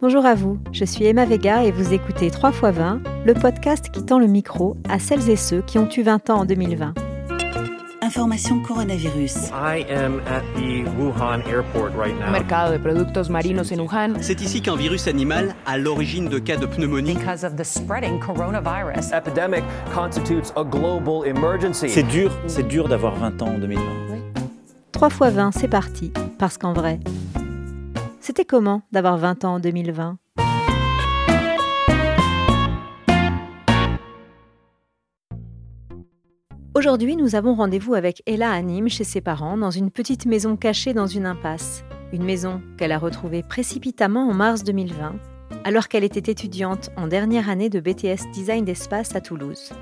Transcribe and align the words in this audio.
Bonjour 0.00 0.24
à 0.26 0.36
vous, 0.36 0.60
je 0.70 0.84
suis 0.84 1.06
Emma 1.06 1.24
Vega 1.24 1.64
et 1.64 1.72
vous 1.72 1.92
écoutez 1.92 2.30
3 2.30 2.50
x 2.50 2.60
20, 2.62 3.00
le 3.26 3.34
podcast 3.34 3.90
qui 3.90 4.04
tend 4.04 4.20
le 4.20 4.28
micro 4.28 4.76
à 4.88 5.00
celles 5.00 5.28
et 5.28 5.34
ceux 5.34 5.60
qui 5.60 5.76
ont 5.76 5.88
eu 5.90 6.02
20 6.02 6.30
ans 6.30 6.40
en 6.42 6.44
2020. 6.44 6.94
Information 8.00 8.62
coronavirus. 8.62 9.50
I 9.52 9.84
am 9.90 10.20
at 10.28 10.42
the 10.54 10.84
Wuhan 10.96 11.40
airport 11.48 11.96
right 11.96 12.14
now. 12.16 12.30
Mercado 12.30 12.74
de 12.74 12.78
productos 12.78 13.28
marinos 13.28 13.72
en 13.72 13.80
Wuhan. 13.80 14.14
C'est 14.20 14.40
ici 14.40 14.62
qu'un 14.62 14.76
virus 14.76 15.08
animal 15.08 15.56
a 15.66 15.76
l'origine 15.76 16.28
de 16.28 16.38
cas 16.38 16.56
de 16.56 16.66
pneumonie. 16.66 17.14
Because 17.14 17.42
of 17.42 17.56
the 17.56 17.64
spreading 17.64 18.20
coronavirus. 18.20 19.12
Epidemic 19.12 19.64
constitutes 19.92 20.52
a 20.54 20.62
global 20.62 21.26
emergency. 21.26 21.88
C'est 21.88 22.04
dur, 22.04 22.30
c'est 22.46 22.68
dur 22.68 22.86
d'avoir 22.86 23.16
20 23.16 23.42
ans 23.42 23.54
en 23.56 23.58
2020. 23.58 23.82
3 24.92 25.08
x 25.08 25.18
20, 25.34 25.50
c'est 25.50 25.68
parti, 25.68 26.12
parce 26.38 26.56
qu'en 26.56 26.72
vrai, 26.72 27.00
c'était 28.28 28.44
comment 28.44 28.82
d'avoir 28.92 29.16
20 29.16 29.46
ans 29.46 29.54
en 29.54 29.58
2020 29.58 30.18
Aujourd'hui, 36.74 37.16
nous 37.16 37.36
avons 37.36 37.54
rendez-vous 37.54 37.94
avec 37.94 38.22
Ella 38.26 38.50
à 38.50 38.60
Nîmes 38.60 38.90
chez 38.90 39.04
ses 39.04 39.22
parents 39.22 39.56
dans 39.56 39.70
une 39.70 39.90
petite 39.90 40.26
maison 40.26 40.58
cachée 40.58 40.92
dans 40.92 41.06
une 41.06 41.24
impasse. 41.24 41.84
Une 42.12 42.22
maison 42.22 42.60
qu'elle 42.76 42.92
a 42.92 42.98
retrouvée 42.98 43.42
précipitamment 43.42 44.28
en 44.28 44.34
mars 44.34 44.62
2020, 44.62 45.14
alors 45.64 45.88
qu'elle 45.88 46.04
était 46.04 46.30
étudiante 46.30 46.90
en 46.98 47.06
dernière 47.06 47.48
année 47.48 47.70
de 47.70 47.80
BTS 47.80 48.30
Design 48.34 48.66
d'espace 48.66 49.16
à 49.16 49.22
Toulouse. 49.22 49.72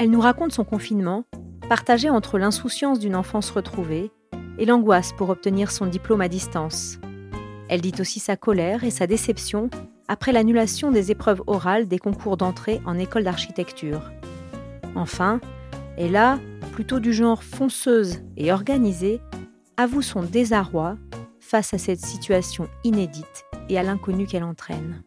Elle 0.00 0.10
nous 0.10 0.20
raconte 0.20 0.50
son 0.50 0.64
confinement, 0.64 1.24
partagé 1.70 2.10
entre 2.10 2.36
l'insouciance 2.36 2.98
d'une 2.98 3.14
enfance 3.14 3.48
retrouvée 3.52 4.10
et 4.58 4.66
l'angoisse 4.66 5.12
pour 5.12 5.30
obtenir 5.30 5.70
son 5.70 5.86
diplôme 5.86 6.20
à 6.20 6.26
distance. 6.26 6.98
Elle 7.68 7.80
dit 7.80 7.94
aussi 8.00 8.18
sa 8.18 8.36
colère 8.36 8.82
et 8.82 8.90
sa 8.90 9.06
déception 9.06 9.70
après 10.08 10.32
l'annulation 10.32 10.90
des 10.90 11.12
épreuves 11.12 11.44
orales 11.46 11.86
des 11.86 12.00
concours 12.00 12.36
d'entrée 12.36 12.80
en 12.86 12.98
école 12.98 13.22
d'architecture. 13.22 14.10
Enfin, 14.96 15.40
Ella, 15.96 16.40
plutôt 16.72 16.98
du 16.98 17.12
genre 17.12 17.44
fonceuse 17.44 18.24
et 18.36 18.50
organisée, 18.50 19.20
avoue 19.76 20.02
son 20.02 20.24
désarroi 20.24 20.96
face 21.38 21.72
à 21.72 21.78
cette 21.78 22.00
situation 22.00 22.66
inédite 22.82 23.44
et 23.68 23.78
à 23.78 23.84
l'inconnu 23.84 24.26
qu'elle 24.26 24.42
entraîne. 24.42 25.04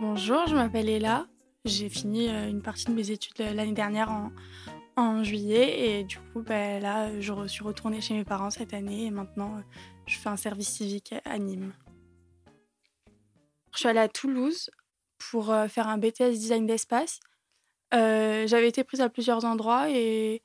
Bonjour, 0.00 0.46
je 0.48 0.54
m'appelle 0.54 0.90
Ella. 0.90 1.24
J'ai 1.66 1.88
fini 1.88 2.28
euh, 2.28 2.50
une 2.50 2.60
partie 2.60 2.84
de 2.84 2.92
mes 2.92 3.10
études 3.10 3.40
euh, 3.40 3.54
l'année 3.54 3.72
dernière 3.72 4.10
en, 4.10 4.32
en, 4.96 5.24
juillet 5.24 6.00
et 6.00 6.04
du 6.04 6.18
coup 6.18 6.42
bah, 6.42 6.78
là 6.78 7.18
je 7.22 7.46
suis 7.46 7.64
retournée 7.64 8.02
chez 8.02 8.12
mes 8.12 8.24
parents 8.24 8.50
cette 8.50 8.74
année 8.74 9.06
et 9.06 9.10
maintenant 9.10 9.56
euh, 9.56 9.60
je 10.06 10.18
fais 10.18 10.28
un 10.28 10.36
service 10.36 10.68
civique 10.68 11.14
à 11.24 11.38
Nîmes. 11.38 11.72
Je 13.72 13.78
suis 13.78 13.88
allée 13.88 14.00
à 14.00 14.08
Toulouse 14.08 14.68
pour 15.16 15.46
faire 15.68 15.88
un 15.88 15.96
BTS 15.96 16.32
design 16.32 16.66
d'espace. 16.66 17.18
J'avais 17.92 18.68
été 18.68 18.84
prise 18.84 19.00
à 19.00 19.08
plusieurs 19.08 19.44
endroits 19.46 19.90
et, 19.90 20.42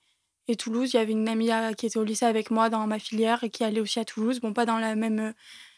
et, 0.48 0.56
Toulouse, 0.56 0.94
il 0.94 0.98
y 0.98 1.00
avait 1.00 1.12
une 1.12 1.28
amie 1.28 1.50
qui 1.78 1.86
était 1.86 2.00
au 2.00 2.04
lycée 2.04 2.26
avec 2.26 2.50
moi 2.50 2.70
dans 2.70 2.88
ma 2.88 2.98
filière 2.98 3.44
et 3.44 3.50
qui 3.52 3.64
allait 3.64 3.82
aussi 3.82 4.00
à 4.00 4.06
Toulouse. 4.06 4.40
Bon, 4.40 4.54
pas 4.54 4.66
dans 4.66 4.80
la 4.80 4.96
même 4.96 5.34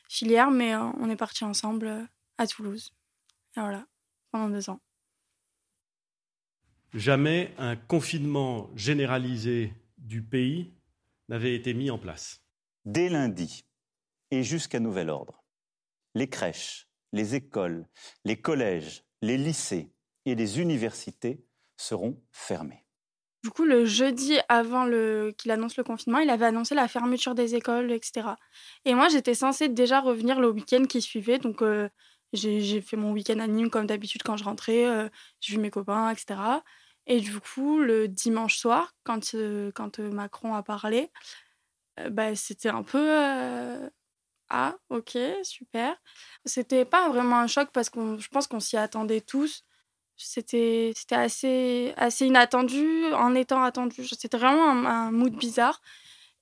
filière, 0.07 0.51
mais 0.51 0.75
on 0.75 1.09
est 1.09 1.17
partis 1.17 1.43
ensemble 1.43 2.07
à 2.37 2.47
Toulouse. 2.47 2.93
Et 3.57 3.59
voilà, 3.59 3.85
pendant 4.31 4.47
deux 4.47 4.69
ans. 4.69 4.79
Jamais 6.93 7.53
un 7.57 7.77
confinement 7.77 8.69
généralisé 8.75 9.73
du 9.97 10.21
pays 10.21 10.73
n'avait 11.29 11.55
été 11.55 11.73
mis 11.73 11.89
en 11.89 11.97
place. 11.97 12.41
Dès 12.83 13.07
lundi 13.07 13.65
et 14.29 14.43
jusqu'à 14.43 14.81
nouvel 14.81 15.09
ordre, 15.09 15.41
les 16.15 16.27
crèches, 16.27 16.89
les 17.13 17.35
écoles, 17.35 17.87
les 18.25 18.35
collèges, 18.35 19.05
les 19.21 19.37
lycées 19.37 19.93
et 20.25 20.35
les 20.35 20.59
universités 20.59 21.45
seront 21.77 22.21
fermés. 22.31 22.85
Du 23.43 23.49
coup, 23.49 23.63
le 23.63 23.85
jeudi 23.85 24.37
avant 24.49 24.85
qu'il 25.37 25.49
annonce 25.49 25.77
le 25.77 25.83
confinement, 25.83 26.19
il 26.19 26.29
avait 26.29 26.45
annoncé 26.45 26.75
la 26.75 26.87
fermeture 26.87 27.33
des 27.33 27.55
écoles, 27.55 27.91
etc. 27.91 28.27
Et 28.85 28.93
moi, 28.93 29.07
j'étais 29.07 29.33
censée 29.33 29.67
déjà 29.67 29.99
revenir 29.99 30.39
le 30.39 30.49
week-end 30.49 30.83
qui 30.85 31.01
suivait. 31.01 31.39
Donc, 31.39 31.63
euh, 31.63 31.89
j'ai 32.33 32.81
fait 32.81 32.97
mon 32.97 33.11
week-end 33.11 33.39
à 33.39 33.47
Nîmes 33.47 33.69
comme 33.69 33.87
d'habitude 33.87 34.23
quand 34.23 34.37
je 34.37 34.43
rentrais. 34.43 34.85
Euh, 34.85 35.09
j'ai 35.39 35.53
vu 35.55 35.59
mes 35.59 35.71
copains, 35.71 36.11
etc. 36.11 36.39
Et 37.07 37.19
du 37.19 37.39
coup, 37.39 37.79
le 37.79 38.07
dimanche 38.07 38.57
soir, 38.57 38.93
quand, 39.03 39.35
euh, 39.35 39.71
quand 39.73 39.99
Macron 39.99 40.53
a 40.53 40.63
parlé, 40.63 41.11
bah, 42.09 42.35
c'était 42.35 42.69
un 42.69 42.83
peu 42.83 43.89
ah, 44.53 44.75
ok, 44.89 45.17
super. 45.43 45.95
C'était 46.45 46.83
pas 46.83 47.07
vraiment 47.09 47.39
un 47.39 47.47
choc 47.47 47.69
parce 47.71 47.89
que 47.89 48.17
je 48.19 48.27
pense 48.27 48.47
qu'on 48.47 48.59
s'y 48.59 48.75
attendait 48.75 49.21
tous. 49.21 49.63
C'était 50.17 50.93
assez, 51.11 51.93
assez 51.95 52.25
inattendu 52.27 53.13
en 53.13 53.33
étant 53.33 53.63
attendu. 53.63 54.05
C'était 54.05 54.37
vraiment 54.37 54.69
un, 54.69 55.11
mood 55.11 55.33
bizarre. 55.33 55.81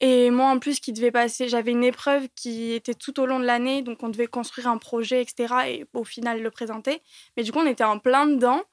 Et 0.01 0.29
moi, 0.31 0.45
en 0.49 0.59
plus, 0.59 0.79
qui 0.79 0.93
devait 0.93 1.11
passer, 1.11 1.49
j'avais 1.49 1.71
une 1.71 1.83
épreuve 1.83 2.27
qui 2.35 2.71
était 2.71 2.93
tout 2.93 3.19
au 3.19 3.25
long 3.25 3.39
de 3.39 3.45
l'année, 3.45 3.81
donc 3.81 4.01
on 4.01 4.09
devait 4.09 4.27
construire 4.27 4.67
un 4.67 4.77
projet, 4.77 5.21
etc. 5.21 5.53
Et 5.67 5.85
au 5.93 6.05
final, 6.05 6.41
le 6.41 6.51
présenter. 6.51 7.01
Mais 7.35 7.43
du 7.43 7.51
coup, 7.51 7.59
on 7.59 7.65
était 7.65 7.83
en 7.83 7.99
plein 7.99 8.25
dedans. 8.25 8.63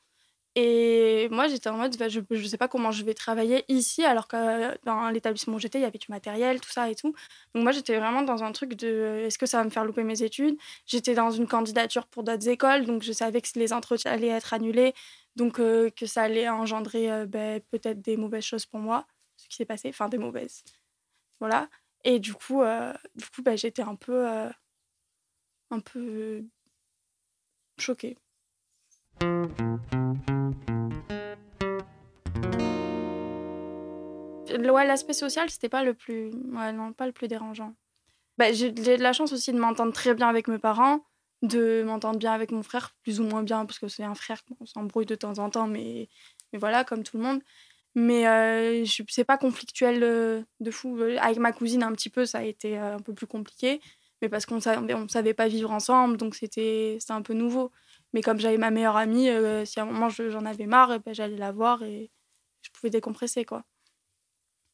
Et 0.58 1.28
moi, 1.30 1.48
j'étais 1.48 1.68
en 1.68 1.76
mode, 1.76 1.98
bah, 1.98 2.08
je 2.08 2.20
ne 2.30 2.44
sais 2.44 2.56
pas 2.56 2.66
comment 2.68 2.90
je 2.90 3.04
vais 3.04 3.12
travailler 3.12 3.64
ici, 3.68 4.04
alors 4.04 4.26
que 4.26 4.74
dans 4.86 5.10
l'établissement 5.10 5.56
où 5.56 5.58
j'étais, 5.58 5.78
il 5.78 5.82
y 5.82 5.84
avait 5.84 5.98
du 5.98 6.06
matériel, 6.08 6.60
tout 6.62 6.70
ça 6.70 6.90
et 6.90 6.94
tout. 6.94 7.14
Donc 7.54 7.62
moi, 7.62 7.72
j'étais 7.72 7.98
vraiment 7.98 8.22
dans 8.22 8.42
un 8.42 8.52
truc 8.52 8.74
de, 8.74 9.24
est-ce 9.26 9.36
que 9.36 9.44
ça 9.44 9.58
va 9.58 9.64
me 9.64 9.70
faire 9.70 9.84
louper 9.84 10.02
mes 10.02 10.22
études? 10.22 10.56
J'étais 10.86 11.14
dans 11.14 11.30
une 11.30 11.46
candidature 11.46 12.06
pour 12.06 12.22
d'autres 12.22 12.48
écoles, 12.48 12.86
donc 12.86 13.02
je 13.02 13.12
savais 13.12 13.42
que 13.42 13.48
les 13.56 13.74
entretiens 13.74 14.12
allaient 14.12 14.28
être 14.28 14.54
annulés, 14.54 14.94
donc 15.36 15.60
euh, 15.60 15.90
que 15.90 16.06
ça 16.06 16.22
allait 16.22 16.48
engendrer 16.48 17.12
euh, 17.12 17.26
ben, 17.26 17.60
peut-être 17.70 18.00
des 18.00 18.16
mauvaises 18.16 18.44
choses 18.44 18.64
pour 18.64 18.80
moi, 18.80 19.06
ce 19.36 19.48
qui 19.48 19.56
s'est 19.56 19.66
passé, 19.66 19.90
enfin 19.90 20.08
des 20.08 20.18
mauvaises. 20.18 20.64
Voilà. 21.40 21.68
Et 22.04 22.18
du 22.18 22.34
coup, 22.34 22.62
euh, 22.62 22.92
du 23.14 23.24
coup 23.26 23.42
ben, 23.42 23.56
j'étais 23.56 23.82
un 23.82 23.96
peu, 23.96 24.26
un 25.70 25.80
peu 25.80 26.44
choquée. 27.78 28.16
l'aspect 34.84 35.12
social, 35.12 35.50
c'était 35.50 35.68
pas 35.68 35.84
le 35.84 35.94
plus, 35.94 36.30
non, 36.30 36.92
pas 36.92 37.06
le 37.06 37.12
plus 37.12 37.28
dérangeant. 37.28 37.74
Bah, 38.38 38.52
j'ai 38.52 38.70
de 38.70 39.02
la 39.02 39.12
chance 39.12 39.32
aussi 39.32 39.52
de 39.52 39.58
m'entendre 39.58 39.92
très 39.92 40.14
bien 40.14 40.28
avec 40.28 40.48
mes 40.48 40.58
parents, 40.58 41.00
de 41.42 41.82
m'entendre 41.82 42.18
bien 42.18 42.32
avec 42.32 42.50
mon 42.50 42.62
frère, 42.62 42.94
plus 43.02 43.20
ou 43.20 43.24
moins 43.24 43.42
bien, 43.42 43.66
parce 43.66 43.78
que 43.78 43.88
c'est 43.88 44.04
un 44.04 44.14
frère, 44.14 44.42
on 44.60 44.66
s'embrouille 44.66 45.06
de 45.06 45.14
temps 45.14 45.38
en 45.38 45.50
temps, 45.50 45.66
mais, 45.66 46.08
mais 46.52 46.58
voilà, 46.58 46.84
comme 46.84 47.02
tout 47.02 47.16
le 47.16 47.22
monde. 47.22 47.40
Mais 47.96 48.28
euh, 48.28 48.84
c'est 49.08 49.24
pas 49.24 49.38
conflictuel 49.38 50.02
euh, 50.02 50.42
de 50.60 50.70
fou. 50.70 51.00
Avec 51.18 51.38
ma 51.38 51.52
cousine, 51.52 51.82
un 51.82 51.92
petit 51.92 52.10
peu, 52.10 52.26
ça 52.26 52.38
a 52.38 52.42
été 52.42 52.78
euh, 52.78 52.96
un 52.96 52.98
peu 53.00 53.14
plus 53.14 53.26
compliqué, 53.26 53.80
mais 54.20 54.28
parce 54.28 54.44
qu'on 54.44 54.60
savait, 54.60 54.94
savait 55.08 55.32
pas 55.32 55.48
vivre 55.48 55.70
ensemble, 55.70 56.18
donc 56.18 56.34
c'était 56.34 56.98
un 57.08 57.22
peu 57.22 57.32
nouveau. 57.32 57.72
Mais 58.12 58.20
comme 58.20 58.38
j'avais 58.38 58.58
ma 58.58 58.70
meilleure 58.70 58.96
amie, 58.96 59.30
euh, 59.30 59.64
si 59.64 59.80
à 59.80 59.84
un 59.84 59.86
moment 59.86 60.10
j'en 60.10 60.44
avais 60.44 60.66
marre, 60.66 61.00
ben, 61.00 61.14
j'allais 61.14 61.38
la 61.38 61.52
voir 61.52 61.82
et 61.84 62.10
je 62.60 62.70
pouvais 62.70 62.90
décompresser, 62.90 63.44
quoi 63.44 63.64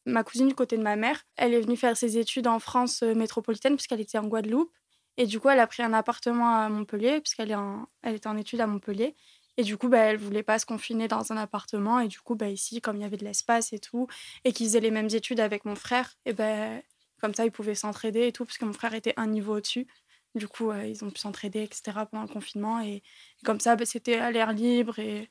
ma 0.05 0.25
cousine 0.25 0.49
du 0.49 0.53
côté 0.53 0.77
de 0.77 0.83
ma 0.83 0.97
mère, 0.97 1.23
elle 1.37 1.53
est 1.53 1.61
venue 1.61 1.77
faire 1.77 1.95
ses 1.95 2.17
études 2.17 2.47
en 2.47 2.59
France 2.59 3.03
métropolitaine 3.03 3.77
puisqu'elle 3.77 4.01
était 4.01 4.17
en 4.17 4.27
Guadeloupe. 4.27 4.69
Et 5.15 5.25
du 5.27 5.39
coup, 5.39 5.47
elle 5.47 5.61
a 5.61 5.67
pris 5.67 5.81
un 5.81 5.93
appartement 5.93 6.57
à 6.57 6.67
Montpellier 6.67 7.21
puisqu'elle 7.21 7.51
est 7.51 7.55
elle 8.01 8.15
était 8.15 8.27
en 8.27 8.35
études 8.35 8.59
à 8.59 8.67
Montpellier. 8.67 9.15
Et 9.57 9.63
du 9.63 9.77
coup, 9.77 9.87
bah, 9.87 9.99
elle 9.99 10.17
voulait 10.17 10.43
pas 10.43 10.59
se 10.59 10.65
confiner 10.65 11.07
dans 11.07 11.31
un 11.31 11.37
appartement. 11.37 11.99
Et 11.99 12.07
du 12.07 12.19
coup, 12.19 12.35
bah, 12.35 12.49
ici, 12.49 12.81
comme 12.81 12.97
il 12.97 13.01
y 13.01 13.05
avait 13.05 13.17
de 13.17 13.25
l'espace 13.25 13.73
et 13.73 13.79
tout, 13.79 14.07
et 14.43 14.53
qu'ils 14.53 14.67
faisaient 14.67 14.79
les 14.79 14.91
mêmes 14.91 15.09
études 15.11 15.39
avec 15.39 15.65
mon 15.65 15.75
frère, 15.75 16.15
et 16.25 16.33
ben 16.33 16.81
comme 17.21 17.33
ça, 17.33 17.45
ils 17.45 17.51
pouvaient 17.51 17.75
s'entraider 17.75 18.27
et 18.27 18.31
tout, 18.33 18.45
parce 18.45 18.57
que 18.57 18.65
mon 18.65 18.73
frère 18.73 18.93
était 18.93 19.13
un 19.17 19.27
niveau 19.27 19.57
au-dessus. 19.57 19.87
Du 20.35 20.47
coup, 20.47 20.71
euh, 20.71 20.85
ils 20.85 21.05
ont 21.05 21.11
pu 21.11 21.19
s'entraider, 21.19 21.63
etc. 21.63 22.05
pendant 22.11 22.23
le 22.23 22.27
confinement. 22.27 22.81
Et, 22.81 23.03
comme 23.45 23.59
ça, 23.59 23.75
bah, 23.75 23.85
c'était 23.85 24.15
à 24.15 24.31
l'air 24.31 24.51
libre. 24.53 24.99
Et, 24.99 25.29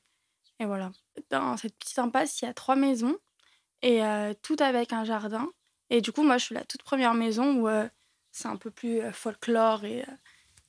et 0.60 0.64
voilà. 0.64 0.92
Dans 1.30 1.56
cette 1.56 1.76
petite 1.78 1.98
impasse, 1.98 2.40
il 2.40 2.46
y 2.46 2.48
a 2.48 2.54
trois 2.54 2.76
maisons 2.76 3.16
et 3.82 4.00
tout 4.42 4.56
avec 4.60 4.92
un 4.92 5.04
jardin. 5.04 5.50
Et 5.90 6.00
du 6.00 6.12
coup, 6.12 6.22
moi, 6.22 6.38
je 6.38 6.44
suis 6.46 6.54
la 6.54 6.64
toute 6.64 6.82
première 6.84 7.14
maison 7.14 7.56
où 7.56 7.68
c'est 8.30 8.48
un 8.48 8.56
peu 8.56 8.70
plus 8.70 9.00
folklore 9.12 9.84
et, 9.84 10.04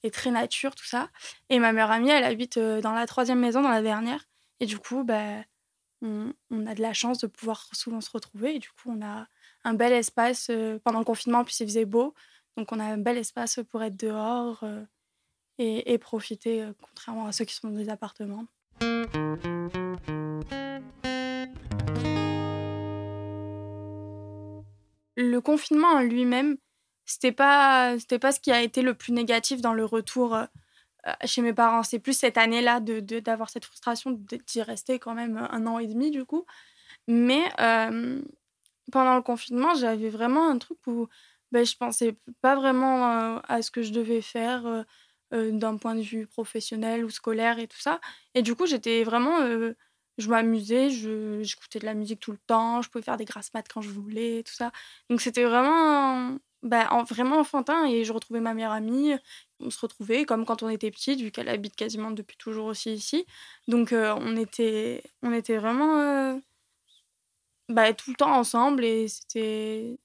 et, 0.04 0.12
très 0.12 0.32
nature, 0.32 0.76
tout 0.76 0.86
ça. 0.86 1.10
Et 1.50 1.60
ma 1.60 1.72
meilleure 1.72 1.92
amie, 1.92 2.10
elle 2.10 2.24
habite 2.24 2.60
dans 2.60 2.94
la 2.94 3.08
troisième 3.08 3.40
maison, 3.40 3.62
dans 3.62 3.70
la 3.70 3.82
dernière. 3.82 4.26
Et 4.60 4.66
du 4.66 4.78
coup, 4.78 5.04
bah, 5.04 5.44
on, 6.02 6.34
a 6.68 6.76
de 6.76 6.82
la 6.82 6.94
chance 6.94 7.20
de 7.20 7.28
pouvoir 7.28 7.68
souvent 7.74 8.02
se 8.02 8.12
retrouver. 8.12 8.56
Et 8.56 8.60
du 8.60 8.70
coup, 8.70 8.92
on 8.92 9.02
a 9.06 9.28
un 9.64 9.74
bel 9.74 9.94
espace 9.94 10.52
pendant 10.84 11.00
le 11.00 11.06
confinement, 11.06 11.44
puis 11.44 11.56
il 11.60 11.68
faisait 11.68 11.86
beau. 11.86 12.14
Donc, 12.58 12.72
on 12.72 12.80
a 12.80 12.84
un 12.84 12.98
bel 12.98 13.18
espace 13.18 13.60
pour 13.70 13.82
être 13.84 13.98
dehors 13.98 14.64
et, 15.58 15.94
et, 15.94 15.98
profiter, 15.98 16.68
contrairement 16.82 17.28
à 17.28 17.32
ceux 17.32 17.46
qui 17.46 17.56
sont 17.56 17.70
dans 17.70 17.78
des 17.78 17.90
appartements. 17.90 18.46
le 25.16 25.42
confinement 25.42 25.90
en 25.90 26.02
lui-même, 26.02 26.58
c'était 27.14 27.32
pas, 27.32 27.98
c'était 28.00 28.20
pas 28.20 28.32
ce 28.32 28.40
qui 28.40 28.52
a 28.52 28.62
été 28.62 28.82
le 28.82 28.94
plus 28.96 29.14
négatif 29.14 29.62
dans 29.62 29.74
le 29.74 29.86
retour 29.86 30.36
euh, 30.36 30.46
chez 31.26 31.42
mes 31.42 31.54
parents. 31.54 31.84
C'est 31.84 32.00
plus 32.00 32.18
cette 32.18 32.38
année-là 32.38 32.80
de, 32.80 33.00
d'avoir 33.20 33.50
cette 33.50 33.66
frustration 33.66 34.12
d'y 34.12 34.62
rester 34.62 35.00
quand 35.00 35.14
même 35.14 35.38
un 35.52 35.68
an 35.68 35.80
et 35.80 35.88
demi, 35.88 36.12
du 36.12 36.26
coup. 36.26 36.46
Mais 37.08 37.44
euh, 37.60 38.22
pendant 38.92 39.16
le 39.16 39.22
confinement, 39.22 39.76
j'avais 39.76 40.10
vraiment 40.10 40.50
un 40.50 40.58
truc 40.58 40.80
où 40.88 41.08
ben, 41.52 41.66
je 41.66 41.76
pensais 41.78 42.18
pas 42.42 42.56
vraiment 42.56 43.12
euh, 43.12 43.40
à 43.48 43.62
ce 43.62 43.72
que 43.72 43.84
je 43.84 43.92
devais 43.92 44.22
faire 44.22 44.86
d'un 45.32 45.78
point 45.78 45.96
de 45.96 46.02
vue 46.02 46.28
professionnel 46.28 47.04
ou 47.04 47.10
scolaire 47.10 47.58
et 47.58 47.68
tout 47.68 47.80
ça. 47.80 48.00
Et 48.36 48.44
du 48.44 48.54
coup, 48.56 48.68
j'étais 48.68 49.04
vraiment 49.04 49.40
je 50.18 50.30
m'amusais, 50.30 50.90
j'écoutais 50.92 51.80
de 51.80 51.86
la 51.86 51.96
musique 51.96 52.20
tout 52.20 52.32
le 52.32 52.38
temps, 52.38 52.82
je 52.82 52.90
pouvais 52.90 53.04
faire 53.04 53.18
des 53.18 53.26
grasses 53.26 53.54
maths 53.54 53.68
quand 53.68 53.82
je 53.82 53.90
voulais, 53.90 54.44
tout 54.44 54.54
ça. 54.54 54.72
Donc 55.10 55.22
c'était 55.22 55.44
vraiment, 55.44 56.38
bah, 56.74 57.04
vraiment 57.08 57.38
enfantin 57.38 57.86
et 57.86 58.04
je 58.04 58.12
retrouvais 58.12 58.40
ma 58.40 58.56
meilleure 58.56 58.72
amie. 58.72 59.14
On 59.60 59.70
se 59.70 59.80
retrouvait 59.80 60.26
comme 60.26 60.44
quand 60.44 60.64
on 60.64 60.70
était 60.70 60.90
petite, 60.90 61.20
vu 61.22 61.30
qu'elle 61.30 61.48
habite 61.50 61.76
quasiment 61.76 62.10
depuis 62.10 62.36
toujours 62.36 62.66
aussi 62.66 62.92
ici. 62.94 63.28
Donc 63.68 63.94
euh, 63.94 64.16
on, 64.18 64.36
était, 64.36 65.04
on 65.22 65.32
était 65.32 65.58
vraiment 65.58 66.00
euh, 66.00 66.36
bah, 67.70 67.94
tout 67.94 68.10
le 68.10 68.16
temps 68.16 68.34
ensemble 68.34 68.84
et 68.84 69.08
c'était. 69.08 70.00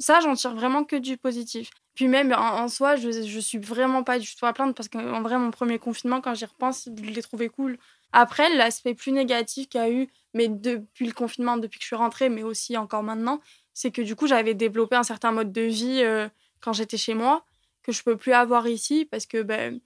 Ça, 0.00 0.18
j'en 0.20 0.34
tire 0.34 0.56
vraiment 0.56 0.82
que 0.82 0.96
du 0.96 1.16
positif. 1.16 1.70
Puis 1.94 2.08
même 2.08 2.32
en, 2.32 2.68
soi, 2.68 2.96
je, 2.96 3.10
je 3.10 3.40
suis 3.40 3.58
vraiment 3.58 4.02
pas 4.02 4.18
du 4.18 4.34
tout 4.34 4.44
à 4.44 4.52
plaindre 4.52 4.74
parce 4.74 4.88
qu'en 4.88 5.22
vrai, 5.22 5.38
mon 5.38 5.52
premier 5.52 5.78
confinement, 5.78 6.20
quand 6.20 6.34
j'y 6.34 6.46
repense, 6.46 6.88
je 6.96 7.02
l'ai 7.04 7.22
trouvé 7.22 7.48
cool. 7.48 7.78
Après, 8.12 8.54
l'aspect 8.54 8.94
plus 8.94 9.12
négatif 9.12 9.68
qu'il 9.68 9.80
y 9.80 9.84
a 9.84 9.90
eu, 9.90 10.08
mais 10.34 10.48
depuis 10.48 11.06
le 11.06 11.12
confinement, 11.12 11.56
depuis 11.56 11.78
que 11.78 11.84
je 11.84 11.88
suis 11.88 11.96
rentrée, 11.96 12.28
mais 12.28 12.42
aussi 12.42 12.76
encore 12.76 13.02
maintenant, 13.04 13.40
c'est 13.76 13.90
que 13.90 14.00
du 14.00 14.16
coup, 14.16 14.26
j'avais 14.26 14.54
développé 14.54 14.96
un 14.96 15.02
certain 15.02 15.32
mode 15.32 15.52
de 15.52 15.60
vie 15.60 16.00
euh, 16.02 16.30
quand 16.62 16.72
j'étais 16.72 16.96
chez 16.96 17.12
moi, 17.12 17.44
que 17.82 17.92
je 17.92 18.02
peux 18.02 18.16
plus 18.16 18.32
avoir 18.32 18.66
ici, 18.66 19.04
parce 19.04 19.26
que, 19.26 19.42
ben, 19.42 19.80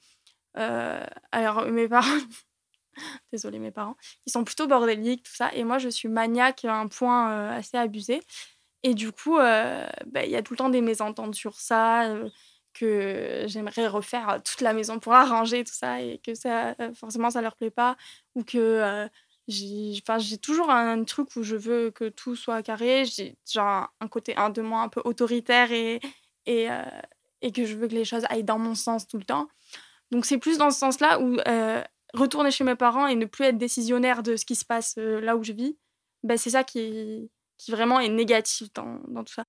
euh, 0.59 1.05
alors, 1.33 1.63
mes 1.67 1.89
parents, 1.89 2.07
désolé 3.33 3.59
mes 3.59 3.73
parents, 3.73 3.97
ils 4.27 4.31
sont 4.31 4.45
plutôt 4.45 4.69
bordéliques, 4.69 5.25
tout 5.25 5.35
ça, 5.35 5.53
et 5.55 5.65
moi, 5.65 5.79
je 5.79 5.89
suis 5.89 6.07
maniaque 6.07 6.65
à 6.65 6.77
un 6.77 6.87
point 6.87 7.33
euh, 7.33 7.59
assez 7.59 7.77
abusé. 7.77 8.23
Et 8.85 8.95
du 8.95 9.11
coup, 9.11 9.37
ben, 9.37 9.91
il 10.25 10.31
y 10.31 10.37
a 10.37 10.43
tout 10.43 10.55
le 10.55 10.59
temps 10.59 10.71
des 10.71 10.81
mésententes 10.81 11.35
sur 11.35 11.61
ça 11.61 12.15
que 12.73 13.45
j'aimerais 13.47 13.89
refaire 13.89 14.41
toute 14.43 14.61
la 14.63 14.73
maison 14.73 15.01
pour 15.01 15.13
arranger 15.13 15.65
tout 15.65 15.75
ça 15.75 16.01
et 16.01 16.19
que 16.25 16.35
ça 16.35 16.75
forcément 16.95 17.29
ça 17.29 17.43
leur 17.43 17.57
plaît 17.57 17.71
pas 17.71 17.99
ou 18.35 18.43
que 18.43 19.07
j'ai 19.51 20.39
toujours 20.39 20.71
un 20.71 21.05
truc 21.05 21.35
où 21.37 21.43
je 21.43 21.57
veux 21.57 21.91
que 21.91 22.09
tout 22.09 22.37
soit 22.37 22.63
carré. 22.63 23.05
J'ai 23.05 23.37
genre 23.51 23.89
un 24.01 24.09
côté 24.09 24.37
un 24.37 24.51
de 24.51 24.63
moi 24.63 24.83
un 24.83 24.89
peu 24.89 25.03
autoritaire 25.05 25.73
et 25.73 26.01
et, 26.47 26.69
et 27.43 27.53
que 27.53 27.65
je 27.65 27.77
veux 27.77 27.87
que 27.87 27.95
les 27.95 28.05
choses 28.05 28.25
aillent 28.29 28.45
dans 28.45 28.59
mon 28.59 28.75
sens 28.75 29.07
tout 29.07 29.19
le 29.19 29.25
temps. 29.25 29.49
Donc 30.11 30.25
c'est 30.25 30.39
plus 30.39 30.59
dans 30.59 30.71
ce 30.71 30.79
sens 30.79 31.01
là 31.01 31.21
où 31.21 31.37
retourner 32.15 32.51
chez 32.51 32.65
mes 32.65 32.77
parents 32.77 33.07
et 33.07 33.15
ne 33.15 33.27
plus 33.27 33.45
être 33.45 33.59
décisionnaire 33.59 34.23
de 34.23 34.37
ce 34.37 34.45
qui 34.45 34.55
se 34.55 34.65
passe 34.65 34.97
là 34.97 35.37
où 35.37 35.45
je 35.45 35.53
vis 35.53 35.77
ben 36.23 36.37
c'est 36.37 36.51
ça 36.51 36.65
qui 36.65 37.31
qui 37.59 37.71
vraiment 37.71 38.01
est 38.01 38.09
négatif 38.09 38.73
dans 38.73 39.25
tout 39.25 39.35
ça 39.35 39.45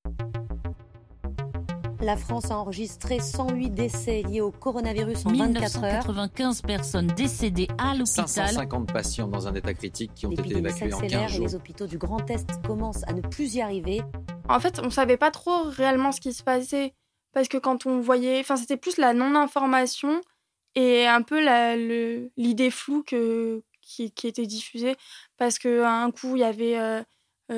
la 2.01 2.17
France 2.17 2.49
a 2.49 2.57
enregistré 2.57 3.19
108 3.19 3.69
décès 3.69 4.23
liés 4.23 4.41
au 4.41 4.51
coronavirus 4.51 5.25
en 5.25 5.33
24 5.33 5.83
heures. 5.83 6.07
1995 6.07 6.61
personnes 6.63 7.07
décédées 7.07 7.67
à 7.77 7.95
l'hôpital. 7.95 8.27
550 8.27 8.91
patients 8.91 9.27
dans 9.27 9.47
un 9.47 9.53
état 9.53 9.73
critique 9.73 10.11
qui 10.15 10.25
ont 10.25 10.31
été 10.31 10.57
évacués 10.57 10.93
en 10.93 10.99
15 10.99 11.31
jours. 11.31 11.41
Et 11.41 11.47
les 11.47 11.55
hôpitaux 11.55 11.87
du 11.87 11.97
Grand 11.97 12.27
Est 12.29 12.47
commencent 12.65 13.03
à 13.07 13.13
ne 13.13 13.21
plus 13.21 13.55
y 13.55 13.61
arriver. 13.61 14.01
En 14.49 14.59
fait, 14.59 14.79
on 14.83 14.89
savait 14.89 15.17
pas 15.17 15.31
trop 15.31 15.63
réellement 15.63 16.11
ce 16.11 16.19
qui 16.19 16.33
se 16.33 16.43
passait 16.43 16.93
parce 17.33 17.47
que 17.47 17.57
quand 17.57 17.85
on 17.85 18.01
voyait, 18.01 18.39
enfin, 18.39 18.57
c'était 18.57 18.77
plus 18.77 18.97
la 18.97 19.13
non-information 19.13 20.21
et 20.75 21.05
un 21.07 21.21
peu 21.21 21.39
l'idée 22.35 22.71
floue 22.71 23.03
que, 23.03 23.63
qui, 23.81 24.11
était 24.23 24.45
diffusée 24.45 24.95
parce 25.37 25.59
qu'à 25.59 25.91
un 25.91 26.11
coup 26.11 26.35
il 26.35 26.39
y 26.39 26.43
avait 26.43 26.79
euh, 26.79 27.01
10 27.51 27.55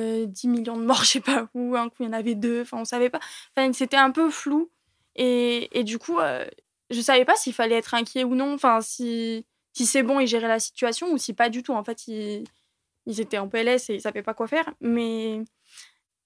euh, 0.48 0.50
millions 0.50 0.78
de 0.78 0.86
morts, 0.86 1.04
je 1.04 1.10
sais 1.10 1.22
pas 1.22 1.50
où, 1.54 1.76
un 1.76 1.90
coup 1.90 1.98
il 2.02 2.06
y 2.08 2.10
en 2.10 2.14
avait 2.14 2.36
deux, 2.36 2.62
enfin 2.62 2.78
on 2.80 2.86
savait 2.86 3.10
pas. 3.10 3.20
Enfin, 3.56 3.72
c'était 3.74 3.98
un 3.98 4.12
peu 4.12 4.30
flou. 4.30 4.72
Et, 5.16 5.78
et 5.78 5.84
du 5.84 6.00
coup, 6.00 6.20
euh, 6.20 6.46
je 6.90 7.02
savais 7.02 7.26
pas 7.26 7.36
s'il 7.36 7.54
fallait 7.54 7.76
être 7.76 7.94
inquiet 7.94 8.24
ou 8.24 8.36
non, 8.36 8.54
enfin 8.54 8.82
si, 8.82 9.46
si 9.74 9.86
c'est 9.86 10.04
bon, 10.04 10.20
ils 10.20 10.28
géraient 10.28 10.48
la 10.48 10.60
situation 10.60 11.12
ou 11.12 11.18
si 11.18 11.34
pas 11.34 11.50
du 11.50 11.64
tout. 11.64 11.74
En 11.74 11.84
fait, 11.84 12.08
ils, 12.08 12.44
ils 13.06 13.22
étaient 13.22 13.38
en 13.38 13.48
PLS 13.48 13.90
et 13.90 13.96
ils 13.96 14.02
savaient 14.02 14.24
pas 14.24 14.34
quoi 14.34 14.48
faire. 14.48 14.74
Mais 14.82 15.42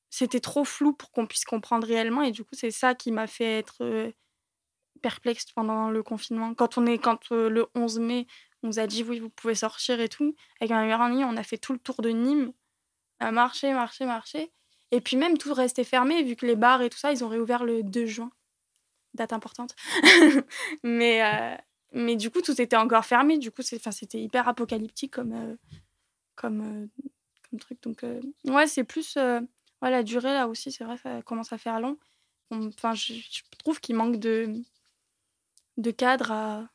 c'était 0.09 0.39
trop 0.39 0.63
flou 0.63 0.93
pour 0.93 1.11
qu'on 1.11 1.27
puisse 1.27 1.45
comprendre 1.45 1.85
réellement. 1.85 2.21
Et 2.21 2.31
du 2.31 2.43
coup, 2.43 2.53
c'est 2.53 2.71
ça 2.71 2.95
qui 2.95 3.11
m'a 3.11 3.27
fait 3.27 3.59
être 3.59 3.83
euh, 3.83 4.11
perplexe 5.01 5.45
pendant 5.53 5.89
le 5.89 6.03
confinement. 6.03 6.53
Quand 6.53 6.77
on 6.77 6.85
est, 6.85 6.97
quand 6.97 7.29
le 7.31 7.67
11 7.75 7.99
mai, 7.99 8.27
on 8.63 8.67
nous 8.67 8.79
a 8.79 8.87
dit 8.87 9.03
oui, 9.03 9.19
vous 9.19 9.29
pouvez 9.29 9.55
sortir 9.55 9.99
et 9.99 10.09
tout. 10.09 10.35
Avec 10.61 10.71
ma 10.71 10.81
meilleure 10.81 11.01
amie, 11.01 11.23
on 11.25 11.35
a 11.35 11.43
fait 11.43 11.57
tout 11.57 11.73
le 11.73 11.79
tour 11.79 12.01
de 12.01 12.09
Nîmes 12.09 12.53
à 13.19 13.31
marcher, 13.31 13.73
marcher, 13.73 14.05
marcher. 14.05 14.51
Et 14.91 15.01
puis 15.01 15.17
même 15.17 15.37
tout 15.37 15.53
restait 15.53 15.83
fermé, 15.83 16.23
vu 16.23 16.35
que 16.35 16.45
les 16.45 16.55
bars 16.55 16.81
et 16.81 16.89
tout 16.89 16.97
ça, 16.97 17.11
ils 17.11 17.23
ont 17.23 17.29
réouvert 17.29 17.63
le 17.63 17.83
2 17.83 18.05
juin. 18.05 18.31
Date 19.13 19.33
importante. 19.33 19.75
mais, 20.83 21.23
euh, 21.23 21.57
mais 21.91 22.15
du 22.15 22.29
coup, 22.29 22.41
tout 22.41 22.59
était 22.61 22.75
encore 22.75 23.05
fermé. 23.05 23.37
Du 23.37 23.51
coup, 23.51 23.61
c'était 23.61 24.21
hyper 24.21 24.47
apocalyptique 24.47 25.13
comme, 25.13 25.33
euh, 25.33 25.55
comme, 26.35 26.61
euh, 26.61 26.87
comme 27.49 27.59
truc. 27.59 27.81
Donc, 27.83 28.05
ouais, 28.45 28.67
c'est 28.67 28.83
plus. 28.83 29.17
Ouais, 29.17 29.91
la 29.91 30.03
durée, 30.03 30.33
là 30.33 30.47
aussi, 30.47 30.71
c'est 30.71 30.83
vrai, 30.83 30.97
ça 30.97 31.21
commence 31.21 31.53
à 31.53 31.57
faire 31.57 31.79
long. 31.79 31.97
Enfin, 32.49 32.93
je, 32.93 33.13
je, 33.13 33.41
trouve 33.59 33.79
qu'il 33.81 33.95
manque 33.95 34.17
de, 34.17 34.53
de 35.77 35.91
cadre 35.91 36.31
à, 36.31 36.69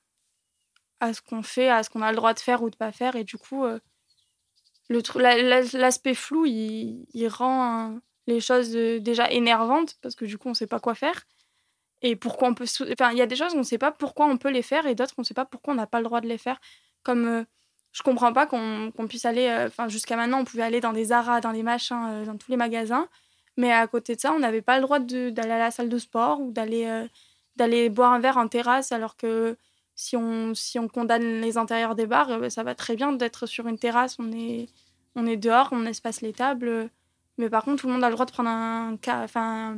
à 1.00 1.14
ce 1.14 1.22
qu'on 1.22 1.42
fait, 1.42 1.68
à 1.68 1.82
ce 1.82 1.90
qu'on 1.90 2.02
a 2.02 2.10
le 2.10 2.16
droit 2.16 2.34
de 2.34 2.40
faire 2.40 2.62
ou 2.62 2.70
de 2.70 2.76
pas 2.76 2.92
faire. 2.92 3.16
Et 3.16 3.24
du 3.24 3.38
coup, 3.38 3.64
l'aspect 4.98 6.14
flou, 6.14 6.46
il, 6.46 7.28
rend 7.28 7.64
hein, 7.64 8.02
les 8.26 8.40
choses 8.40 8.74
euh, 8.76 9.00
déjà 9.00 9.30
énervantes 9.30 9.96
parce 10.02 10.14
que 10.14 10.24
du 10.24 10.38
coup, 10.38 10.48
on 10.48 10.52
ne 10.52 10.56
sait 10.56 10.66
pas 10.66 10.80
quoi 10.80 10.94
faire. 10.94 11.24
Et 12.02 12.16
pourquoi 12.16 12.48
on 12.48 12.54
peut. 12.54 12.66
Enfin, 12.92 13.12
il 13.12 13.18
y 13.18 13.22
a 13.22 13.26
des 13.26 13.36
choses, 13.36 13.54
on 13.54 13.58
ne 13.58 13.62
sait 13.62 13.78
pas 13.78 13.92
pourquoi 13.92 14.26
on 14.26 14.36
peut 14.38 14.50
les 14.50 14.62
faire 14.62 14.86
et 14.86 14.94
d'autres, 14.94 15.14
on 15.18 15.22
ne 15.22 15.26
sait 15.26 15.34
pas 15.34 15.44
pourquoi 15.44 15.74
on 15.74 15.76
n'a 15.76 15.86
pas 15.86 15.98
le 15.98 16.04
droit 16.04 16.20
de 16.20 16.28
les 16.28 16.38
faire. 16.38 16.60
Comme. 17.02 17.26
Euh, 17.26 17.44
je 17.92 18.02
comprends 18.02 18.32
pas 18.32 18.46
qu'on 18.46 18.90
puisse 19.08 19.26
aller. 19.26 19.48
Euh, 19.48 19.66
enfin, 19.66 19.88
jusqu'à 19.88 20.16
maintenant, 20.16 20.40
on 20.40 20.44
pouvait 20.44 20.62
aller 20.62 20.80
dans 20.80 20.94
des 20.94 21.06
Zara, 21.06 21.42
dans 21.42 21.52
des 21.52 21.62
machins, 21.62 22.24
dans 22.24 22.36
tous 22.38 22.50
les 22.50 22.56
magasins. 22.56 23.08
Mais 23.58 23.70
à 23.72 23.86
côté 23.86 24.16
de 24.16 24.20
ça, 24.20 24.32
on 24.32 24.38
n'avait 24.38 24.62
pas 24.62 24.76
le 24.76 24.82
droit 24.82 24.98
d'aller 24.98 25.50
à 25.52 25.58
la 25.58 25.70
salle 25.70 25.90
de 25.90 25.98
sport 25.98 26.40
ou 26.40 26.52
d'aller 26.52 27.06
d'aller 27.56 27.90
boire 27.90 28.12
un 28.12 28.20
verre 28.20 28.38
en 28.38 28.48
terrasse 28.48 28.92
alors 28.92 29.16
que 29.16 29.56
si 29.94 30.16
on, 30.16 30.54
si 30.54 30.78
on 30.78 30.88
condamne 30.88 31.40
les 31.40 31.58
intérieurs 31.58 31.94
des 31.94 32.06
bars, 32.06 32.50
ça 32.50 32.62
va 32.62 32.74
très 32.74 32.96
bien 32.96 33.12
d'être 33.12 33.46
sur 33.46 33.68
une 33.68 33.78
terrasse. 33.78 34.16
On 34.18 34.32
est, 34.32 34.68
on 35.14 35.26
est 35.26 35.36
dehors, 35.36 35.68
on 35.72 35.84
espace 35.86 36.20
les 36.20 36.32
tables. 36.32 36.90
Mais 37.38 37.48
par 37.50 37.64
contre, 37.64 37.80
tout 37.80 37.86
le 37.86 37.94
monde 37.94 38.04
a 38.04 38.08
le 38.08 38.14
droit 38.14 38.26
de 38.26 38.32
prendre 38.32 38.50
un, 38.50 38.96
enfin, 39.06 39.76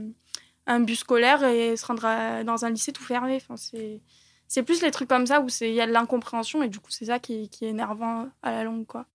un 0.67 0.81
bus 0.81 1.01
scolaire 1.01 1.45
et 1.45 1.77
se 1.77 1.87
rendre 1.87 2.43
dans 2.45 2.65
un 2.65 2.71
lycée 2.71 2.93
tout 2.93 3.03
fermé. 3.03 3.37
Enfin, 3.37 3.57
c'est, 3.57 4.01
c'est 4.49 4.63
plus 4.63 4.83
les 4.83 4.91
trucs 4.91 5.09
comme 5.09 5.27
ça 5.27 5.41
où 5.41 5.47
il 5.61 5.73
y 5.73 5.81
a 5.81 5.87
de 5.87 5.93
l'incompréhension 5.93 6.63
et 6.63 6.69
du 6.69 6.81
coup, 6.81 6.91
c'est 6.91 7.07
ça 7.07 7.19
qui, 7.19 7.49
qui, 7.49 7.65
est 7.65 7.71
énervant 7.71 8.29
à 8.43 8.53
la 8.53 8.65
longue. 8.65 8.87
Quoi. 8.87 9.07